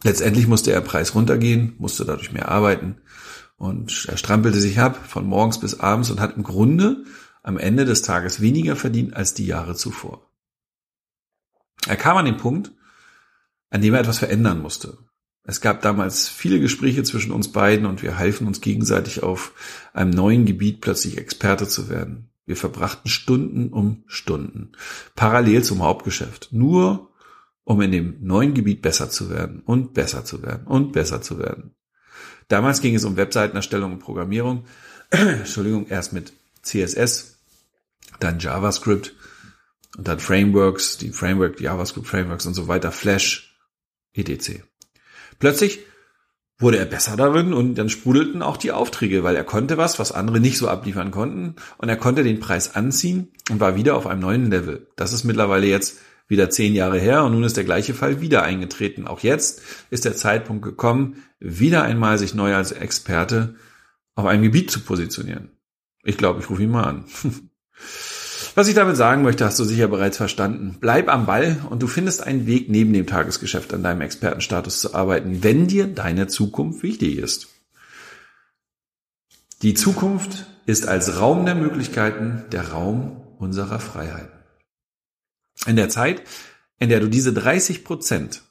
letztendlich 0.05 0.47
musste 0.47 0.73
er 0.73 0.83
Preis 0.83 1.15
runtergehen, 1.15 1.75
musste 1.79 2.05
dadurch 2.05 2.33
mehr 2.33 2.51
arbeiten 2.51 2.97
und 3.57 4.07
er 4.09 4.17
strampelte 4.17 4.61
sich 4.61 4.79
ab 4.79 4.97
von 5.09 5.27
morgens 5.27 5.61
bis 5.61 5.81
abends 5.81 6.11
und 6.11 6.21
hat 6.21 6.37
im 6.37 6.43
Grunde 6.43 7.05
am 7.43 7.59
Ende 7.59 7.85
des 7.85 8.03
Tages 8.03 8.41
weniger 8.41 8.77
verdient 8.77 9.15
als 9.15 9.35
die 9.35 9.47
Jahre 9.47 9.75
zuvor. 9.75 10.29
Er 11.87 11.97
kam 11.97 12.17
an 12.17 12.25
den 12.25 12.37
Punkt, 12.37 12.73
an 13.71 13.81
dem 13.81 13.95
er 13.95 14.01
etwas 14.01 14.19
verändern 14.19 14.61
musste. 14.61 14.99
Es 15.45 15.61
gab 15.61 15.81
damals 15.81 16.29
viele 16.29 16.59
Gespräche 16.59 17.05
zwischen 17.05 17.31
uns 17.31 17.53
beiden 17.53 17.87
und 17.87 18.03
wir 18.03 18.19
halfen 18.19 18.49
uns 18.49 18.61
gegenseitig 18.61 19.23
auf 19.23 19.53
einem 19.93 20.11
neuen 20.11 20.45
Gebiet 20.45 20.81
plötzlich 20.81 21.19
Experte 21.19 21.69
zu 21.69 21.89
werden. 21.89 22.31
Wir 22.47 22.57
verbrachten 22.57 23.09
Stunden 23.09 23.73
um 23.73 24.03
Stunden, 24.07 24.73
parallel 25.15 25.63
zum 25.63 25.83
Hauptgeschäft, 25.83 26.49
nur 26.51 27.13
um 27.63 27.81
in 27.81 27.93
dem 27.93 28.17
neuen 28.21 28.55
Gebiet 28.55 28.83
besser 28.83 29.09
zu 29.09 29.31
werden 29.31 29.61
und 29.61 29.95
besser 29.95 30.25
zu 30.25 30.43
werden 30.43 30.67
und 30.67 30.93
besser 30.93 31.23
zu 31.23 31.39
werden. 31.39 31.76
Damals 32.49 32.81
ging 32.81 32.95
es 32.95 33.05
um 33.05 33.17
Webseitenerstellung 33.17 33.93
und 33.93 33.99
Programmierung, 33.99 34.65
Entschuldigung, 35.11 35.87
erst 35.89 36.13
mit 36.13 36.33
CSS, 36.63 37.39
dann 38.21 38.39
JavaScript 38.39 39.15
und 39.97 40.07
dann 40.09 40.21
Frameworks, 40.21 40.99
die 40.99 41.11
Framework, 41.11 41.61
JavaScript 41.61 42.07
Frameworks 42.07 42.47
und 42.47 42.55
so 42.55 42.69
weiter, 42.69 42.93
Flash, 42.93 43.57
etc. 44.15 44.63
Plötzlich 45.39 45.81
wurde 46.59 46.79
er 46.79 46.87
besser 46.87 47.17
darin 47.17 47.53
und 47.53 47.75
dann 47.75 47.91
sprudelten 47.91 48.43
auch 48.43 48.57
die 48.57 48.73
Aufträge, 48.73 49.23
weil 49.23 49.37
er 49.37 49.45
konnte 49.45 49.77
was, 49.77 49.99
was 49.99 50.13
andere 50.13 50.41
nicht 50.41 50.57
so 50.57 50.69
abliefern 50.69 51.11
konnten 51.11 51.57
und 51.77 51.89
er 51.89 51.97
konnte 51.97 52.23
den 52.23 52.41
Preis 52.41 52.75
anziehen 52.75 53.33
und 53.51 53.61
war 53.61 53.77
wieder 53.77 53.97
auf 53.97 54.07
einem 54.07 54.21
neuen 54.21 54.51
Level. 54.51 54.87
Das 54.97 55.13
ist 55.13 55.25
mittlerweile 55.25 55.67
jetzt 55.67 55.99
wieder 56.29 56.51
zehn 56.51 56.75
Jahre 56.75 56.99
her 56.99 57.25
und 57.25 57.33
nun 57.33 57.45
ist 57.45 57.57
der 57.57 57.65
gleiche 57.65 57.95
Fall 57.95 58.21
wieder 58.21 58.43
eingetreten. 58.43 59.07
Auch 59.07 59.21
jetzt 59.21 59.63
ist 59.91 60.05
der 60.05 60.17
Zeitpunkt 60.17 60.65
gekommen, 60.65 61.23
wieder 61.39 61.83
einmal 61.83 62.19
sich 62.19 62.35
neu 62.35 62.55
als 62.55 62.73
Experte 62.73 63.55
auf 64.15 64.27
einem 64.27 64.43
Gebiet 64.43 64.71
zu 64.71 64.81
positionieren. 64.81 65.51
Ich 66.03 66.17
glaube, 66.17 66.41
ich 66.41 66.51
rufe 66.51 66.63
ihn 66.63 66.71
mal 66.71 66.85
an. 66.85 67.05
Was 68.55 68.69
ich 68.69 68.75
damit 68.75 68.97
sagen 68.97 69.23
möchte, 69.23 69.45
hast 69.45 69.59
du 69.59 69.65
sicher 69.65 69.87
bereits 69.87 70.17
verstanden. 70.17 70.79
Bleib 70.81 71.11
am 71.11 71.27
Ball 71.27 71.59
und 71.69 71.83
du 71.83 71.87
findest 71.87 72.23
einen 72.27 72.47
Weg 72.47 72.71
neben 72.71 72.95
dem 72.95 73.07
Tagesgeschäft 73.07 73.75
an 73.75 73.83
deinem 73.83 74.01
Expertenstatus 74.01 74.81
zu 74.81 74.95
arbeiten, 74.95 75.43
wenn 75.43 75.67
dir 75.67 75.87
deine 75.87 76.27
Zukunft 76.27 76.83
wichtig 76.83 77.19
ist. 77.19 77.49
Die 79.61 79.75
Zukunft 79.75 80.47
ist 80.65 80.89
als 80.89 81.21
Raum 81.21 81.45
der 81.45 81.55
Möglichkeiten 81.55 82.45
der 82.51 82.71
Raum 82.71 83.23
unserer 83.39 83.79
Freiheit. 83.79 84.31
In 85.65 85.77
der 85.77 85.89
Zeit, 85.89 86.23
in 86.79 86.89
der 86.89 87.01
du 87.01 87.09
diese 87.09 87.33
30 87.33 87.85
Prozent 87.85 88.43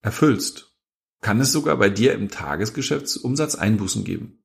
erfüllst, 0.00 0.72
kann 1.20 1.40
es 1.40 1.52
sogar 1.52 1.76
bei 1.76 1.90
dir 1.90 2.12
im 2.14 2.28
Tagesgeschäftsumsatz 2.28 3.54
Einbußen 3.54 4.04
geben. 4.04 4.42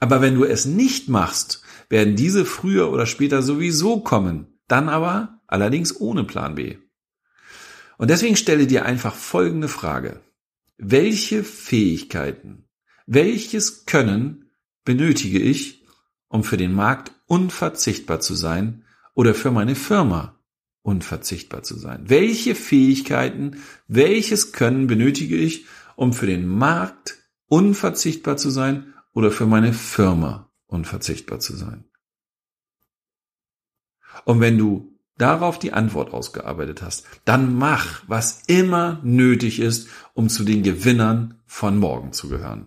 Aber 0.00 0.20
wenn 0.20 0.34
du 0.34 0.44
es 0.44 0.64
nicht 0.64 1.08
machst, 1.08 1.62
werden 1.88 2.16
diese 2.16 2.44
früher 2.44 2.90
oder 2.90 3.06
später 3.06 3.42
sowieso 3.42 4.00
kommen, 4.00 4.58
dann 4.68 4.88
aber 4.88 5.40
allerdings 5.46 5.98
ohne 6.00 6.24
Plan 6.24 6.54
B. 6.54 6.78
Und 7.96 8.10
deswegen 8.10 8.36
stelle 8.36 8.66
dir 8.66 8.84
einfach 8.84 9.14
folgende 9.14 9.68
Frage. 9.68 10.20
Welche 10.76 11.44
Fähigkeiten, 11.44 12.68
welches 13.06 13.86
Können 13.86 14.50
benötige 14.84 15.38
ich, 15.38 15.84
um 16.28 16.42
für 16.42 16.56
den 16.56 16.74
Markt 16.74 17.12
unverzichtbar 17.26 18.20
zu 18.20 18.34
sein 18.34 18.84
oder 19.14 19.34
für 19.34 19.52
meine 19.52 19.76
Firma 19.76 20.38
unverzichtbar 20.84 21.64
zu 21.64 21.76
sein? 21.76 22.04
Welche 22.08 22.54
Fähigkeiten, 22.54 23.62
welches 23.88 24.52
Können 24.52 24.86
benötige 24.86 25.36
ich, 25.36 25.66
um 25.96 26.12
für 26.12 26.26
den 26.26 26.46
Markt 26.46 27.18
unverzichtbar 27.46 28.36
zu 28.36 28.50
sein 28.50 28.94
oder 29.12 29.30
für 29.30 29.46
meine 29.46 29.72
Firma 29.72 30.50
unverzichtbar 30.66 31.40
zu 31.40 31.56
sein. 31.56 31.84
Und 34.24 34.40
wenn 34.40 34.58
du 34.58 34.98
darauf 35.16 35.58
die 35.58 35.72
Antwort 35.72 36.12
ausgearbeitet 36.12 36.82
hast, 36.82 37.06
dann 37.24 37.54
mach, 37.54 38.02
was 38.08 38.42
immer 38.46 39.00
nötig 39.02 39.60
ist, 39.60 39.88
um 40.12 40.28
zu 40.28 40.44
den 40.44 40.62
Gewinnern 40.62 41.40
von 41.46 41.78
morgen 41.78 42.12
zu 42.12 42.28
gehören. 42.28 42.66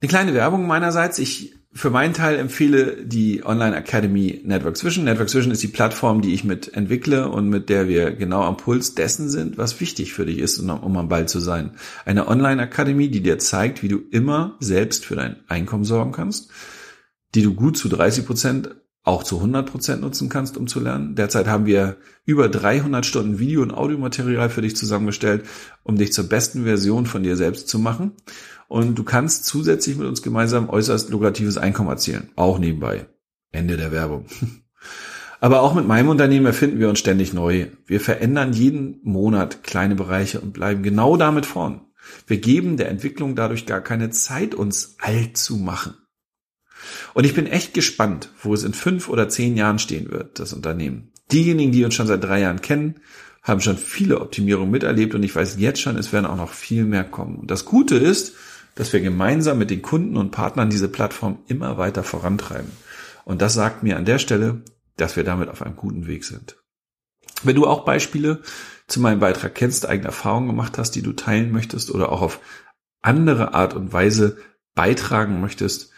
Eine 0.00 0.08
kleine 0.08 0.34
Werbung 0.34 0.66
meinerseits. 0.66 1.18
Ich 1.18 1.55
für 1.76 1.90
meinen 1.90 2.14
Teil 2.14 2.38
empfehle 2.38 3.04
die 3.04 3.44
Online 3.44 3.76
Academy 3.76 4.40
Network 4.44 4.82
Vision. 4.82 5.04
Network 5.04 5.32
Vision 5.32 5.52
ist 5.52 5.62
die 5.62 5.68
Plattform, 5.68 6.22
die 6.22 6.32
ich 6.32 6.42
mit 6.42 6.74
entwickle 6.74 7.28
und 7.28 7.50
mit 7.50 7.68
der 7.68 7.86
wir 7.86 8.12
genau 8.12 8.42
am 8.42 8.56
Puls 8.56 8.94
dessen 8.94 9.28
sind, 9.28 9.58
was 9.58 9.78
wichtig 9.78 10.14
für 10.14 10.24
dich 10.24 10.38
ist, 10.38 10.58
um 10.58 10.96
am 10.96 11.08
Ball 11.08 11.28
zu 11.28 11.38
sein. 11.38 11.72
Eine 12.06 12.28
Online 12.28 12.62
Academy, 12.62 13.10
die 13.10 13.20
dir 13.20 13.38
zeigt, 13.38 13.82
wie 13.82 13.88
du 13.88 13.98
immer 14.10 14.56
selbst 14.58 15.04
für 15.04 15.16
dein 15.16 15.36
Einkommen 15.48 15.84
sorgen 15.84 16.12
kannst, 16.12 16.50
die 17.34 17.42
du 17.42 17.54
gut 17.54 17.76
zu 17.76 17.90
30 17.90 18.24
Prozent 18.24 18.70
auch 19.06 19.22
zu 19.22 19.36
100 19.36 19.70
Prozent 19.70 20.00
nutzen 20.00 20.28
kannst, 20.28 20.56
um 20.56 20.66
zu 20.66 20.80
lernen. 20.80 21.14
Derzeit 21.14 21.46
haben 21.46 21.66
wir 21.66 21.96
über 22.24 22.48
300 22.48 23.06
Stunden 23.06 23.38
Video- 23.38 23.62
und 23.62 23.72
Audiomaterial 23.72 24.50
für 24.50 24.62
dich 24.62 24.74
zusammengestellt, 24.74 25.44
um 25.84 25.96
dich 25.96 26.12
zur 26.12 26.28
besten 26.28 26.64
Version 26.64 27.06
von 27.06 27.22
dir 27.22 27.36
selbst 27.36 27.68
zu 27.68 27.78
machen. 27.78 28.12
Und 28.68 28.96
du 28.96 29.04
kannst 29.04 29.44
zusätzlich 29.44 29.96
mit 29.96 30.06
uns 30.06 30.22
gemeinsam 30.22 30.68
äußerst 30.68 31.10
lukratives 31.10 31.56
Einkommen 31.56 31.90
erzielen. 31.90 32.30
Auch 32.36 32.58
nebenbei. 32.58 33.06
Ende 33.52 33.76
der 33.76 33.92
Werbung. 33.92 34.26
Aber 35.40 35.60
auch 35.60 35.74
mit 35.74 35.86
meinem 35.86 36.08
Unternehmen 36.08 36.46
erfinden 36.46 36.78
wir 36.78 36.88
uns 36.88 36.98
ständig 36.98 37.32
neu. 37.32 37.66
Wir 37.86 38.00
verändern 38.00 38.52
jeden 38.52 39.00
Monat 39.02 39.62
kleine 39.62 39.94
Bereiche 39.94 40.40
und 40.40 40.52
bleiben 40.52 40.82
genau 40.82 41.16
damit 41.16 41.46
vorn. 41.46 41.82
Wir 42.26 42.38
geben 42.38 42.76
der 42.76 42.88
Entwicklung 42.88 43.34
dadurch 43.34 43.66
gar 43.66 43.80
keine 43.80 44.10
Zeit, 44.10 44.54
uns 44.54 44.96
alt 44.98 45.36
zu 45.36 45.56
machen. 45.56 45.94
Und 47.14 47.24
ich 47.24 47.34
bin 47.34 47.46
echt 47.46 47.74
gespannt, 47.74 48.30
wo 48.42 48.54
es 48.54 48.62
in 48.62 48.72
fünf 48.74 49.08
oder 49.08 49.28
zehn 49.28 49.56
Jahren 49.56 49.78
stehen 49.78 50.10
wird, 50.10 50.38
das 50.38 50.52
Unternehmen. 50.52 51.12
Diejenigen, 51.32 51.72
die 51.72 51.84
uns 51.84 51.94
schon 51.94 52.06
seit 52.06 52.22
drei 52.22 52.40
Jahren 52.40 52.60
kennen, 52.60 53.00
haben 53.42 53.60
schon 53.60 53.76
viele 53.76 54.20
Optimierungen 54.20 54.70
miterlebt 54.70 55.14
und 55.14 55.22
ich 55.22 55.34
weiß 55.34 55.56
jetzt 55.58 55.80
schon, 55.80 55.96
es 55.96 56.12
werden 56.12 56.26
auch 56.26 56.36
noch 56.36 56.50
viel 56.50 56.84
mehr 56.84 57.04
kommen. 57.04 57.36
Und 57.36 57.50
das 57.50 57.64
Gute 57.64 57.96
ist, 57.96 58.34
dass 58.76 58.92
wir 58.92 59.00
gemeinsam 59.00 59.58
mit 59.58 59.70
den 59.70 59.82
Kunden 59.82 60.16
und 60.16 60.30
Partnern 60.30 60.70
diese 60.70 60.88
Plattform 60.88 61.38
immer 61.48 61.78
weiter 61.78 62.04
vorantreiben. 62.04 62.70
Und 63.24 63.42
das 63.42 63.54
sagt 63.54 63.82
mir 63.82 63.96
an 63.96 64.04
der 64.04 64.20
Stelle, 64.20 64.62
dass 64.96 65.16
wir 65.16 65.24
damit 65.24 65.48
auf 65.48 65.62
einem 65.62 65.74
guten 65.74 66.06
Weg 66.06 66.24
sind. 66.24 66.56
Wenn 67.42 67.56
du 67.56 67.66
auch 67.66 67.84
Beispiele 67.84 68.42
zu 68.86 69.00
meinem 69.00 69.18
Beitrag 69.18 69.54
kennst, 69.54 69.88
eigene 69.88 70.08
Erfahrungen 70.08 70.46
gemacht 70.46 70.78
hast, 70.78 70.92
die 70.92 71.02
du 71.02 71.12
teilen 71.12 71.50
möchtest 71.50 71.90
oder 71.90 72.12
auch 72.12 72.22
auf 72.22 72.40
andere 73.02 73.54
Art 73.54 73.74
und 73.74 73.92
Weise 73.92 74.36
beitragen 74.74 75.40
möchtest 75.40 75.90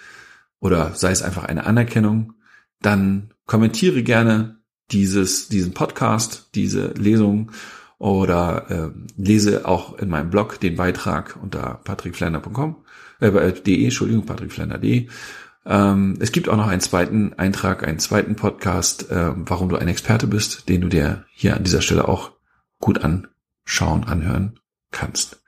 oder 0.61 0.95
sei 0.95 1.11
es 1.11 1.23
einfach 1.23 1.45
eine 1.45 1.67
Anerkennung, 1.67 2.35
dann 2.81 3.35
kommentiere 3.47 4.03
gerne 4.03 4.61
dieses, 4.91 5.49
diesen 5.49 5.75
Podcast, 5.75 6.51
diese 6.55 6.89
Lesung 6.93 7.51
oder 7.99 8.71
äh, 8.71 8.91
lese 9.17 9.67
auch 9.67 9.99
in 9.99 10.09
meinem 10.09 10.31
Blog 10.31 10.61
den 10.61 10.77
Beitrag 10.77 11.39
unter 11.43 11.81
patrickflander.com, 11.85 12.77
äh, 13.21 13.53
de, 13.53 13.85
Entschuldigung, 13.85 14.25
patrickflander.de. 14.25 15.09
Ähm, 15.67 16.17
es 16.21 16.33
gibt 16.33 16.49
auch 16.49 16.57
noch 16.57 16.69
einen 16.69 16.81
zweiten 16.81 17.35
Eintrag, 17.35 17.87
einen 17.87 17.99
zweiten 17.99 18.37
Podcast, 18.37 19.11
äh, 19.11 19.33
warum 19.35 19.69
du 19.69 19.77
ein 19.77 19.89
Experte 19.89 20.27
bist, 20.27 20.69
den 20.69 20.81
du 20.81 20.89
dir 20.89 21.25
hier 21.33 21.57
an 21.57 21.65
dieser 21.65 21.83
Stelle 21.83 22.09
auch 22.09 22.33
gut 22.81 23.05
anschauen, 23.05 24.05
anhören 24.05 24.61
kannst. 24.93 25.43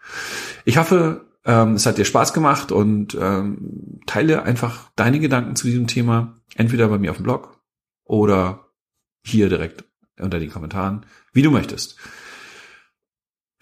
Ich 0.64 0.76
hoffe, 0.76 1.26
ähm, 1.44 1.74
es 1.74 1.86
hat 1.86 1.98
dir 1.98 2.04
Spaß 2.04 2.32
gemacht 2.32 2.72
und 2.72 3.16
ähm, 3.18 4.00
teile 4.06 4.42
einfach 4.42 4.90
deine 4.96 5.20
Gedanken 5.20 5.56
zu 5.56 5.66
diesem 5.66 5.86
Thema 5.86 6.40
entweder 6.56 6.88
bei 6.88 6.98
mir 6.98 7.12
auf 7.12 7.16
dem 7.16 7.24
Blog 7.24 7.60
oder 8.04 8.66
hier 9.22 9.48
direkt 9.48 9.84
unter 10.18 10.38
den 10.38 10.50
Kommentaren, 10.50 11.06
wie 11.32 11.42
du 11.42 11.50
möchtest. 11.50 11.96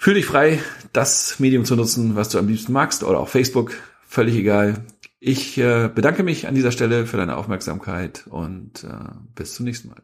Fühl 0.00 0.14
dich 0.14 0.26
frei, 0.26 0.60
das 0.92 1.40
Medium 1.40 1.64
zu 1.64 1.74
nutzen, 1.74 2.14
was 2.14 2.28
du 2.28 2.38
am 2.38 2.46
liebsten 2.46 2.72
magst 2.72 3.02
oder 3.02 3.18
auch 3.18 3.28
Facebook, 3.28 3.72
völlig 4.06 4.36
egal. 4.36 4.84
Ich 5.18 5.58
äh, 5.58 5.90
bedanke 5.92 6.22
mich 6.22 6.46
an 6.46 6.54
dieser 6.54 6.70
Stelle 6.70 7.04
für 7.04 7.16
deine 7.16 7.36
Aufmerksamkeit 7.36 8.24
und 8.28 8.84
äh, 8.84 9.10
bis 9.34 9.54
zum 9.54 9.64
nächsten 9.66 9.88
Mal. 9.88 10.02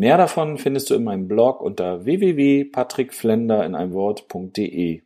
Mehr 0.00 0.16
davon 0.16 0.56
findest 0.56 0.88
du 0.88 0.94
in 0.94 1.04
meinem 1.04 1.28
Blog 1.28 1.60
unter 1.60 2.06
www.patrickflender 2.06 3.66
in 3.66 3.74
einem 3.74 3.92
Wort.de. 3.92 5.02